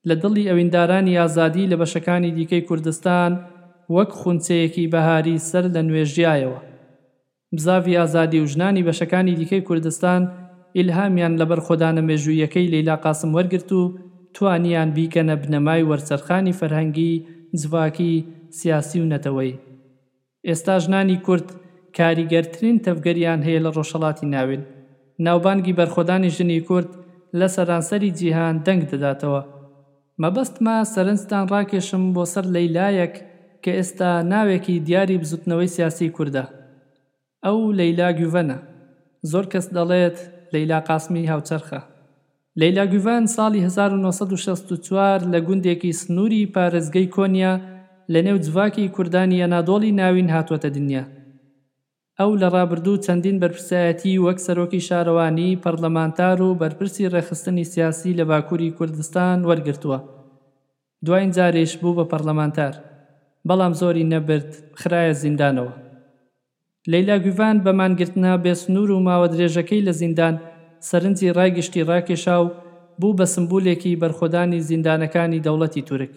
[0.09, 3.31] لە دڵی ئەویندارانی ئازادی لە بەشەکانی دیکەی کوردستان
[3.95, 6.61] وەک خونچەیەکی بەهاری سەر لە نوێژیایەوە.
[7.57, 10.23] بزاوی ئازادی و ژنانی بەشەکانی دیکەی کوردستان
[10.77, 13.83] ئیلهامیان لەبەر خۆدانە مێژوویەکەی لەیلا قاسم وەرگرت و
[14.35, 17.13] توانیان بیکەنە بنەمای وەرچەرخانی فەرهەنگی
[17.61, 18.15] زواکی
[18.59, 19.55] سیاسی و نەتەوەی
[20.49, 21.47] ئێستا ژنانی کورد
[21.99, 24.63] کاریگەرترین تەفگەریان هەیە لە ڕۆژەڵاتی ناوین
[25.27, 26.91] ناوبانگی بەرخۆدانی ژنی کورد
[27.39, 29.43] لە سەرانسەری جیهان دەنگ دەداتەوە
[30.23, 33.15] مەبەستمە سەرنجستان ڕاکێشم بۆ سەر لەیلایەک
[33.63, 36.45] کە ئێستا ناوێکی دیاری بزوتنەوەی سیاسی کووردە
[37.45, 38.59] ئەو لەیلا گوڤەنە
[39.31, 40.17] زۆر کەس دەڵێت
[40.53, 41.81] لەیلا قاسمی هاوچەرخە
[42.61, 47.53] لەیلا گوڤەن ساڵی 1964 لە گوندێکی سنووری پارێزگەی کۆنیا
[48.15, 51.05] لە نێو جواکی کوردانی ئەنادۆڵی ناوین هاتووەتە دنیا
[52.21, 58.75] ئەو لە ڕابردوو چەندین بەرپرسایەتی وەک سەرۆکی شارەوانی پەرلەمانتار و بەرپرسی ڕێخستنی سیاسی لە باکووری
[58.79, 59.99] کوردستان وەرگرتووە
[61.07, 62.75] دوایین جارێش بوو بە پەرلەمانتار
[63.49, 64.51] بەڵام زۆری نەبرد
[64.81, 65.73] خراە زیندانەوە
[66.93, 70.35] لەیلا گوڤان بەمانگرتنا بێسنوور و ماوە درێژەکەی لە زیندان
[70.89, 72.47] سەرنجی ڕایگشتی ڕاکێشا و
[73.01, 76.15] بوو بە سمبولێکی بەرخۆدانی زیندانەکانی دەوڵەتی تورک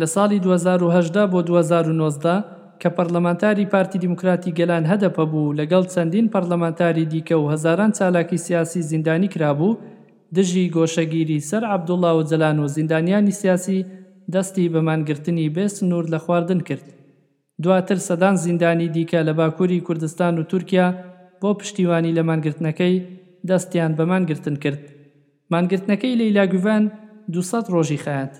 [0.00, 2.44] لە ساڵی 2010 بۆ 2009
[2.82, 8.80] کە پەرلەمانتاری پارتی دیموکراتی گەلان هەدەپە بوو لەگەڵ چەندین پەرلەمانتاری دیکە و هزاران چالاکی سیاسی
[8.90, 9.76] زیندانی کرابوو،
[10.36, 13.78] دژی گۆشەگیری سەر عبدوڵا و جەلان و زیندانیانی سیاسی
[14.34, 16.86] دەستی بەمانگررتنی بێست نور لە خواردن کرد.
[17.62, 20.86] دواتر سەدان زیندانی دیکە لە باکووری کوردستان و تورکیا
[21.42, 22.96] بۆ پشتیوانی لە مانگررتنەکەی
[23.48, 24.82] دەستیان بەمانگرتن کرد.
[25.52, 26.84] مانگررتنەکەی لەیلاگوڤان
[27.32, 28.34] 200 ڕۆژی خات.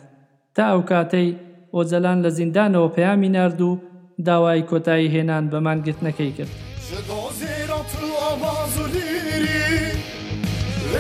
[0.57, 1.29] تا ئەو کاتەی
[1.75, 3.73] ئۆجەلان لە زیندانەوە پەیامی نرد و
[4.27, 6.53] داوای کۆتایی هێنان بەمانگرتنەکەی کرد.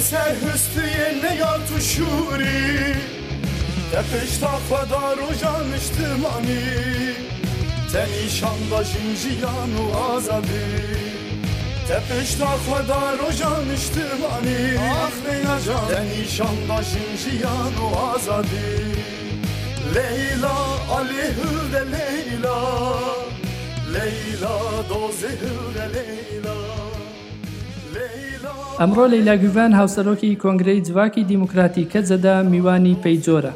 [0.02, 2.60] Eser hüsnüye ne yar tuşuri
[3.92, 6.64] Tepeş takvada rojan iştimani
[7.92, 10.68] Teni şanda jinjiyanu azabi
[11.88, 14.58] Tepeş takvada rojan iştimani
[15.04, 18.66] Ah ne yacan Teni şanda jinjiyanu azabi
[19.98, 20.56] لەیلا
[20.94, 22.58] ئەێ هەدە لەیلا
[23.94, 24.54] لەیلا
[24.90, 26.56] دۆزێ هەدە لەیلا
[28.80, 33.52] ئەمڕۆ لەیلاگوڤان هاوسەرۆکی کۆنگرەی جوواکی دیموکراتی کە جەدا میوانی پەیجۆرە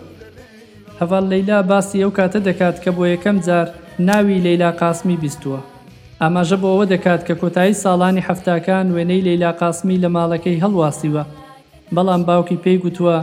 [1.01, 3.67] هەڤڵ لەیلا باسی ئەو کاتە دەکات کە بۆ یەکەم جار
[4.09, 5.61] ناوی لەیلا قاسمی بیستووە
[6.23, 11.23] ئاماژە بۆەوە دەکات کە کۆتایی ساڵانی هەفتاکان وێنەی لەیلا قاسمی لە ماڵەکەی هەڵواسیوە
[11.95, 13.19] بەڵام باوکی پێی گوتووە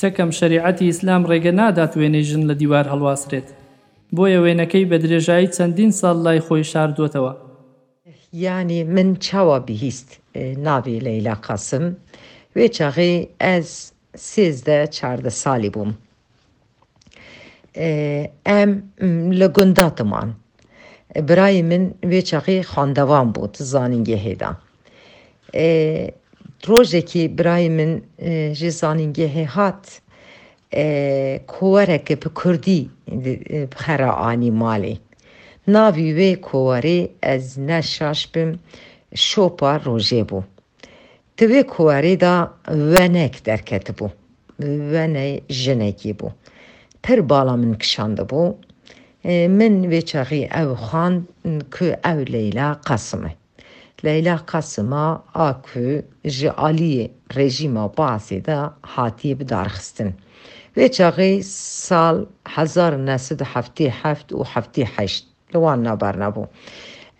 [0.00, 3.48] چەکەم شەریعەتی ئیسلام ڕێگە نادات وێنێژن لە دیوار هەڵواسرێت
[4.16, 7.32] بۆیە وێنەکەی بە درێژایی چەندین ساڵ لای خۆی شاردوتەوە
[8.44, 10.10] ینی من چاوە بهیست
[10.66, 11.84] ناوی لەیلا قاسم
[12.56, 13.70] وێ چاغی ئەس
[14.30, 15.92] سێزدە چاردە ساڵی بووم
[18.52, 18.70] ئەم
[19.40, 20.28] لە گونداتمان
[21.28, 24.50] برای من وێ چاقی خوندەوان بوو زانینگە هێدا
[26.66, 30.02] rojekî birayê min e, ji zanîngehê hat
[30.74, 30.84] e,
[31.46, 34.96] kowereke bi Kurdî e, xera anî malê.
[35.74, 38.58] Navê wê kowarê ez ne şaş bim
[39.14, 40.42] şopa rojê bû.
[41.38, 42.32] Di vê kowarê de
[42.96, 44.10] wenek derketibû.
[44.62, 46.30] Wenê jinekî bû.
[47.02, 48.54] Pir bala min kişandibû.
[49.58, 51.22] Min vê çaxî ew xwand
[51.74, 53.34] ku ew Leyla Qasım e.
[54.04, 60.14] Leyla Kasım'a akü ji rejime rejîma Baasê de hatiye bidarxistin.
[60.76, 61.32] Vê çaxê
[61.86, 62.16] sal
[62.56, 65.24] hezar nesid heftê heft û heftê heşt
[65.54, 66.46] li wan nabernebû.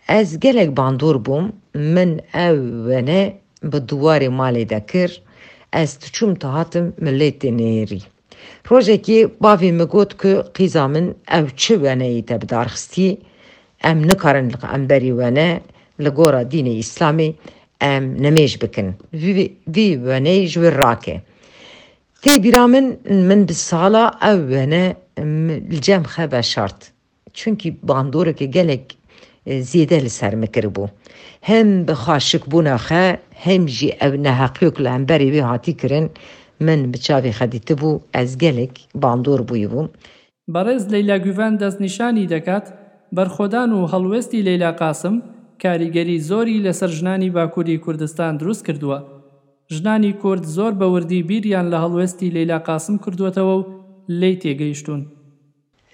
[0.08, 2.10] Ez gelek bandor bûm min
[2.48, 2.60] ew
[3.70, 5.22] bi duwarê malê de kir,
[5.72, 8.00] ez diçûm tahatim milletê nêrî.
[8.70, 11.06] Rojekî bavê me got ki qîza min
[11.38, 12.34] ew çi weneyî te
[13.88, 15.58] em nikarin emberi qemberî
[15.98, 17.34] لغورا ديني إسلامي
[17.82, 21.20] ام نميش بكن في في بنيج والراكي
[22.22, 26.84] تي برامن من بالصالة أو أنا الجام خبا شرط
[27.38, 28.92] چونكي باندورکی گلک
[29.48, 30.86] زیده لسر مكربو
[31.48, 36.08] هم بخاشك بونا خا هم جي او نهاقیوک لانبری بی هاتی کرن
[36.60, 39.86] من بچاوي خدیت بو از گلک باندور بوی بو
[40.48, 42.68] برز لیلا گوان دست نشانی دکات
[43.12, 45.22] برخودان و هلوستی لیلا قاسم
[45.64, 48.98] کاریگەری زۆری لەسەر ژنانی باکووری کوردستان دروست کردووە
[49.76, 53.64] ژنانی کورد زۆر بەوردی بیریان لە هەڵوێستی لەیلا قاسم کردوێتەوە و
[54.20, 55.00] لی تێگەیشتون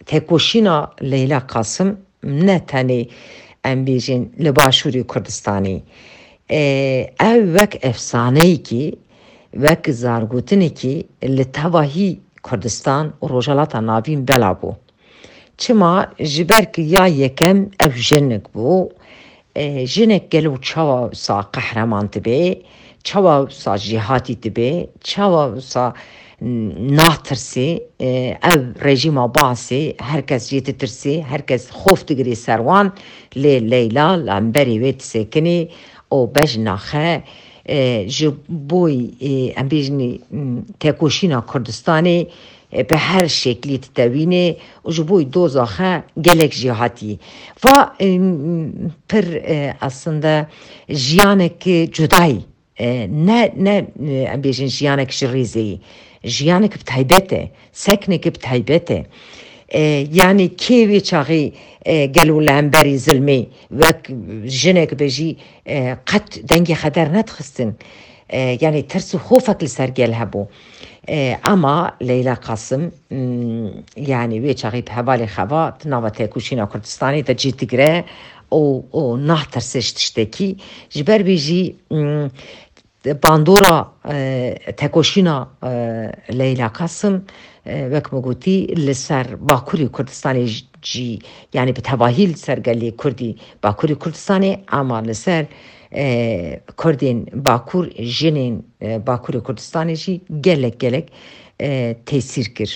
[0.08, 0.78] تێکۆشینا
[1.12, 1.90] لەیلا قاسم
[2.46, 3.02] نەتەنێ
[3.64, 5.78] ئەم بێژین لە باشووری کوردستانی
[7.22, 8.86] ئەو وەک ئەفسانەیەکی
[9.64, 10.96] وەک زارگوتنێکی
[11.36, 12.10] لە تەواهی
[12.46, 14.74] کوردستان و ڕۆژەڵاتە ناوین بەلا بوو.
[15.62, 15.94] چما
[16.32, 18.70] ji ber kiriya yekem ev jinik bû
[19.94, 22.44] ژنێک گەل و چاوەسا قەحرەمان دەبێ،
[23.06, 24.72] چاوەسا جیهاتی دەبێ،
[25.08, 25.86] چاوەسا
[26.98, 27.70] ناترسێ
[28.44, 32.86] ئەو ڕێژیما باسێ هەرکەس جێتە ترسێ هەرکەس خۆف دەگری سەروان
[33.42, 35.58] لێ لەیلا لەمبەری وێت سێکنێ
[36.12, 37.10] ئەو بەژ ناخە
[38.16, 38.26] ji
[38.68, 38.98] بۆی
[39.58, 40.10] ئەمبێژنی
[40.80, 42.20] تێکۆشینا کوردستانی
[42.82, 47.18] به هر شکلی تتوینه و جبوی دوزاخه گلک جیهاتی
[47.64, 47.68] و
[49.08, 49.24] پر
[49.88, 50.46] اصلا
[51.02, 51.62] جیانک
[51.96, 52.40] جدایی
[53.28, 53.78] نه نه
[54.42, 55.80] بیشین جیانک شریزی
[56.34, 57.50] جیانک بتایبته
[57.84, 59.04] سکنک بتایبته
[60.12, 61.52] yani kêvê çaxî
[61.86, 64.16] gelo lemberî zilmê wek
[64.50, 65.36] jinek bêjî
[66.08, 67.70] qet dengê xeter nedixistin
[68.32, 70.46] يعني ترسو خوفك لسرجي الهبو
[71.48, 72.90] اما لیلا قاسم
[73.96, 78.04] يعني وی چاقی به بالی خوا تنوا تکوشینا کردستانی تا جی تگره
[78.52, 80.56] او او نه ترسش تشتکی
[80.90, 81.74] جبر بیجی
[83.24, 83.92] باندورا
[84.76, 85.48] تکوشینا
[86.30, 87.22] لیلا قاسم
[87.66, 90.46] وک مگوتی لسر باکوری کردستانی
[90.92, 91.18] جی
[91.54, 95.46] يعني بتواهیل سرگلی کردی باکوری کردستانی اما لسر
[96.82, 97.18] کردین
[97.48, 97.84] باکور
[98.20, 98.54] جنین
[99.06, 100.12] باکور کردستان جی
[100.46, 101.06] گلک گلک
[102.08, 102.74] تاثیر کرد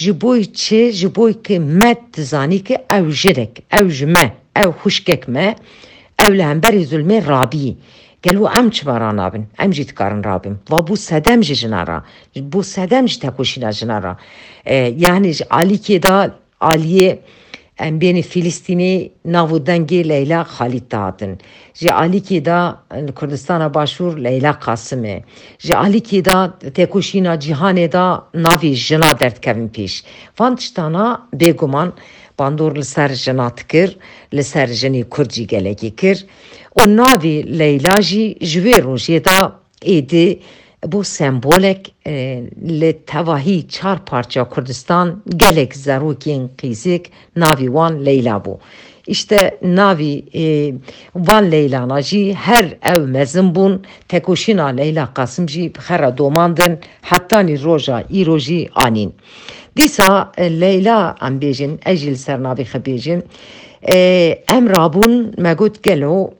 [0.00, 5.56] جبوی چه جبوی که مد زانی که او جرک او جمه او خوشکک مه
[6.20, 7.76] او لهمبر ظلمه رابی
[8.24, 11.98] قالوا ام چبارا نابن ام جيت كارن رابم وابو سدم جي جنارا
[12.52, 14.16] بو سدم جي تاكوشينا جنارا
[15.04, 17.18] يعني علي كده علي
[17.82, 21.38] em beni Filistin'i navudan gir Leyla Halit dağıtın.
[21.74, 22.80] Ji alikî da
[23.14, 25.20] Kurdistana başvur Leyla Kasım'ı.
[25.58, 30.04] Ji alikî da tekuşina cihane da navi jina dert pêş.
[30.40, 31.92] Van tiştana beguman
[32.38, 33.96] bandor li ser jina tikir,
[34.34, 36.26] li ser jinî Kurdî gelekî kir.
[36.74, 39.52] O navi Leyla jî ji wê rojê da
[39.84, 40.38] êdî
[40.90, 41.80] بو سمبولک
[42.80, 48.56] لتواهی چار پارچه کردستان گلک زروکین قیزیک ناوی وان لیلا بو
[49.06, 50.74] işte Navi e,
[51.14, 58.68] Van Leyla Naci her ev mezin bun tekoşina Leyla Kasımci xera domandın hattani roja iroji
[58.74, 59.14] anin.
[59.76, 63.24] Disa e, Leyla ambejin ejil sernabi xebejin
[63.92, 63.96] e,
[64.52, 66.30] emrabun megut gelo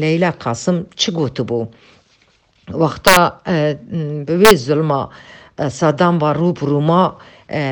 [0.00, 1.68] Leyla Kasım çi gotu bu.
[2.72, 3.32] وقتا
[4.26, 5.10] به وی ظلما
[5.68, 7.16] سادان و روبروما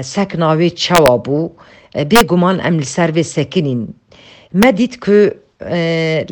[0.03, 1.41] سکناوی چوا بو
[2.11, 3.81] بێگومان ئەم لەسەر وێ سەکنین
[4.63, 5.19] مەدیت کو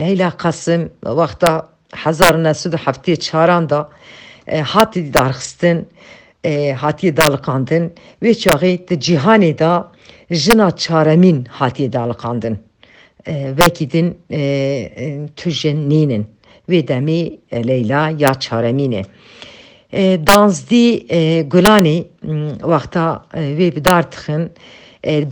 [0.01, 0.83] لەیلا قەسم
[1.19, 1.53] وەختا
[1.95, 3.89] 1970 چاراندا
[4.73, 5.79] هاتی دارخستن
[6.83, 7.85] هاتیە داڵقاندن
[8.25, 8.75] وێ چاغی
[9.07, 9.75] جیهانێدا
[10.43, 12.57] ژنا چارەمین هاتیە داڵقاندن
[13.59, 14.09] وەکی din
[15.39, 16.23] tujên nînin.
[16.73, 17.21] ویدمی
[17.69, 19.03] لیلا یا چارمینه
[20.29, 20.85] دانزدی
[21.53, 21.99] گلانی
[22.73, 23.05] وقتا
[23.59, 24.43] وی بدار تخن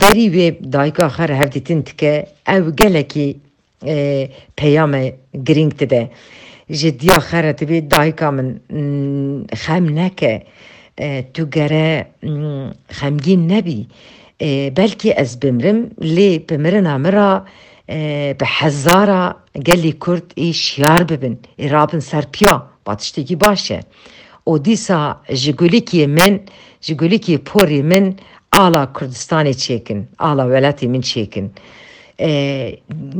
[0.01, 2.13] دری وی دایگا خر هفدیتن تکه
[2.53, 3.27] او گلکی
[4.59, 4.93] پیام
[5.47, 6.01] گرینگ تده
[6.81, 8.47] جدیا خره تبی دایگا من
[9.63, 10.33] خم نکه
[11.33, 11.87] تو گره
[12.99, 13.79] خمگین نبی
[14.77, 15.79] بلکی از بمرم
[16.15, 17.31] لی بمرنا مرا
[18.39, 23.79] بحزارة قال لي كرد إيش يارببن إرابن سربيا باتشتيكي باشا
[24.45, 26.39] وديسا جيقوليكي من
[26.83, 28.13] جيقوليكي بوري من
[28.55, 31.49] آلا كردستاني تشيكن آلا ولاتي من تشيكن
[32.21, 32.27] e,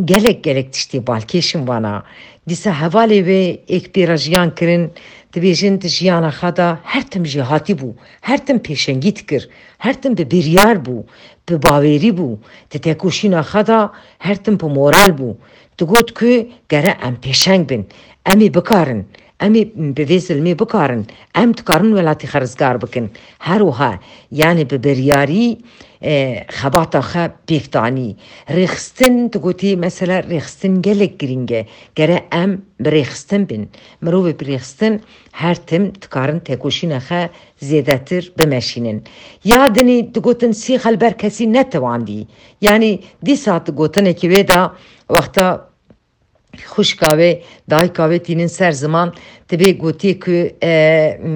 [0.05, 2.03] gelek gelek tişti balkeşim bana.
[2.49, 4.91] Disa havale ve ek bir ajyan kirin
[5.35, 7.89] dibêjin di jiyana xwe de her tim jî hatîbû,
[8.27, 9.43] her tim pêşengî dikir,
[9.85, 10.95] her tim bi biryar bû,
[11.49, 12.29] bi bawerî bû,
[12.71, 13.79] di tekoşîna xwe de
[14.27, 15.29] her tim bi moral bû.
[15.79, 16.25] Digot ku
[16.69, 17.81] gere em pêşeng bin,
[18.31, 19.01] em ê bikarin,
[19.41, 19.63] ئەمی
[19.97, 21.01] بەوێ زلمێ بکارن
[21.37, 23.05] ئەم تکارن وڵاتی خەرزگار بکن
[23.47, 23.91] هەروها
[24.41, 25.47] یانێ بە بەریاری
[26.59, 28.09] خەباتەخە پێفتانی
[28.57, 31.61] ڕێخستن دگوتی مەسەلە ڕێخستن گەلێک گرنگە
[31.97, 32.51] گەرە ئەم
[32.85, 33.63] برێخستن بن
[34.03, 34.93] مرۆڤ برێخستن
[35.41, 37.21] هەرتم تکارن تێکۆشینەخە
[37.67, 38.97] زێدەتر بمەشینن
[39.53, 42.21] یادنی دگوتن سی خەلبەر کەسی نەتەواندی
[42.67, 42.91] یعنی
[43.25, 44.61] دیسات گوتنێکی وێدا
[45.15, 45.47] وەختە
[46.67, 49.13] hoş kahve, dahi kahve tinin her zaman
[49.47, 50.69] tabi goti ki e,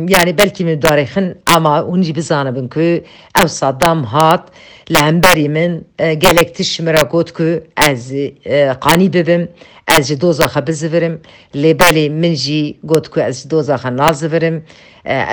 [0.07, 3.03] yani belki mi müdarehin ama unci bizanabın ki
[3.43, 4.49] ev saddam hat
[4.93, 9.49] lemberimin e, gelekti şmira got ki ez e, qani bibim
[9.99, 11.21] ez ji dozaxa bizivirim
[11.55, 14.65] lebelê min jî got ku ez ji dozaxa nazivirim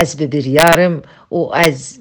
[0.01, 2.01] ez bi biryarim û ez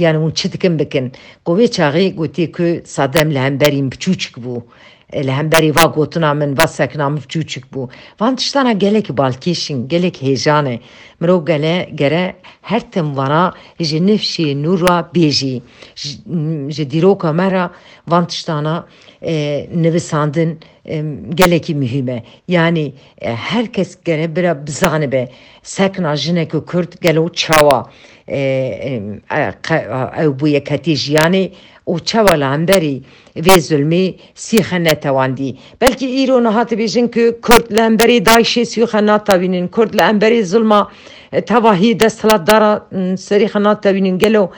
[0.00, 1.12] yani onu çi bekin bikin
[1.44, 3.40] ku vê ki gotî ku sadem li
[5.26, 7.40] لە هەمبەری وا گوتنا من بەسێک نام bu.
[7.72, 7.90] بوو
[8.78, 10.78] gele ki gelekî gele gelek hêjanê
[11.20, 15.60] mirov gele gere her temvana ji nifşê nûra bêjî
[16.70, 17.70] ji dîroka me re
[18.08, 18.86] van tiştana
[19.82, 20.60] nivisandin
[21.34, 24.62] gelekî mühime yani herkes gere bira
[25.12, 25.28] be.
[25.62, 27.86] sekna jineke Kurd gelo çawa
[30.16, 31.50] ew bûye ketî jiyanê
[31.86, 32.96] uçava lanberî
[33.46, 34.06] vê zulmê
[34.46, 35.50] sîxe netewandî.
[35.80, 40.90] Belkî îro nehat bêjin ku Kurd li emberê Daişê sîxe natavînin, Kurd li emberê zulma
[41.50, 42.72] tevahî desthilatdara
[43.28, 44.50] serîxe natevînin gelo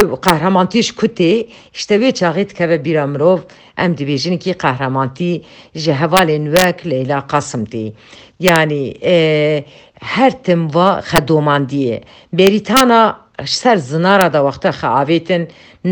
[0.00, 3.38] ew qehremantiş kutê işte vê çaxê dikeve bîra mirov
[3.78, 5.32] em dibêjin ki qehremanî
[5.74, 7.92] ji hevalên wek Leyla Qasimtê.
[8.40, 9.64] Yani e,
[10.00, 12.02] her tim va xedomandiye.
[12.32, 13.27] Berîtana
[13.60, 15.42] سەر زنارە دەوەختە خەعاوێتن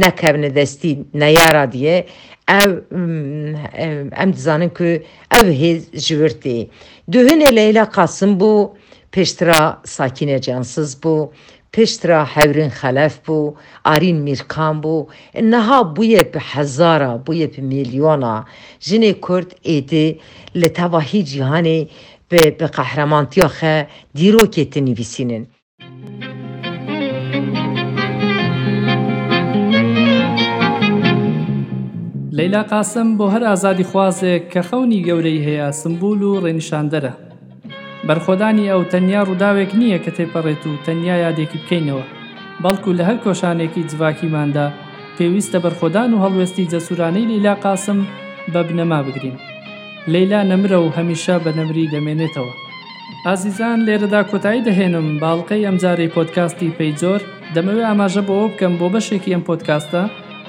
[0.03, 1.99] نەکەبنە دەستی نەیارە دیە
[2.63, 2.73] ev
[4.23, 4.87] em mm, dizanin ku
[5.41, 6.57] ev hêz ji vir tê.
[7.13, 8.51] Du hinê Leyla Qasım bû
[9.15, 9.61] pêştira
[9.97, 11.15] sakîne cansız bû,
[11.75, 13.39] pêştira hewrin xelef bû,
[13.93, 14.97] arîn mîrkan bû,
[15.41, 18.37] e, neha bûye bi hezara, bûye bi milyona,
[18.89, 20.07] jinê Kurd êdê
[20.61, 21.81] li tevahî cihanê
[22.33, 22.43] bi
[22.77, 23.75] qehremantiya xe
[24.17, 25.45] dîrokê tinivîsînin.
[32.39, 37.13] لەیلا قاسم بۆ هەر ئازادی خوازێک کە خەونی گەورەی هەیە سمبول و ڕێنیشاندەرە
[38.07, 42.05] بەرخۆدانی ئەو تەنیا ڕووداوێک نییە کە تێپەڕێت و تەنیا یادێکی بکەینەوە
[42.65, 44.67] بەڵکو لە هەر کۆشانێکی جوواکیماندا
[45.17, 47.99] پێویستە بەرخۆدان و هەڵوێستی جەسوورانەی لەیلا قاسم
[48.53, 49.37] بە بنەما بگرین
[50.13, 52.53] لەیلا نەمرە و هەمیشە بە نەمری دەمێنێتەوە
[53.27, 57.21] ئازیزان لێرەدا کۆتایی دەهێنم باڵقەی ئەمجارەی پۆتکاستی پەیجۆر
[57.55, 60.03] دەمەوێت ئاماژە بۆەوە بکەم بۆ بەشێکی ئەم پۆتکاستە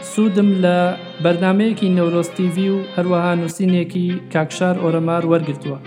[0.05, 0.77] سوودم لە
[1.23, 5.77] بەرنمەیەکی نەورۆستیڤی و هەروەها نووسینێکی کاکشار ئۆرەمار وەرگتووە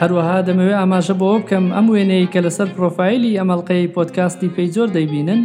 [0.00, 5.40] هەروەها دەمەوێت ئاماژە بۆ بکەم ئەم وێنەیە کە لەسەر پرۆفایلی ئەمەڵلقەی پۆتکاستی پێی زۆر دەیبینن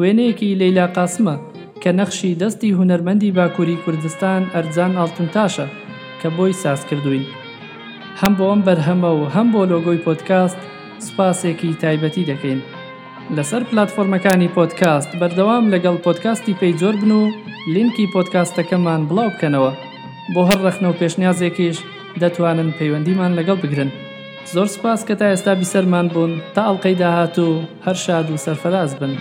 [0.00, 1.36] وێنەیەکی لەیلا قاسمە
[1.82, 5.66] کە نەخشی دەستی هوەرمەندی باکووری کوردستان ئەرزان ئالتونتاشە
[6.20, 7.24] کە بۆی ساز کردوین
[8.20, 10.60] هەم بۆ ئەم بەرهەمە و هەم بۆ لۆگۆی پۆتکاست
[11.06, 12.60] سپاسێکی تایبەتی دەکەین.
[13.36, 17.22] لەسەر پلتفۆرمەکانی پۆدکاست بەردەوام لەگەڵ پۆدکاستی پێی جۆر بن و
[17.74, 19.72] لینکی پۆدکاستەکەمان بڵاو بکەنەوە
[20.34, 21.76] بۆ هەر ڕخنە و پێشنیازێکیش
[22.20, 23.90] دەتوانن پەیوەندیمان لەگەڵ بگرن
[24.54, 27.48] زۆر سپاس کە تا ئێستا بیسەرمان بوون تا ئەڵلقەی داهات و
[27.86, 29.12] هەر شاد و سەرفەراز بن.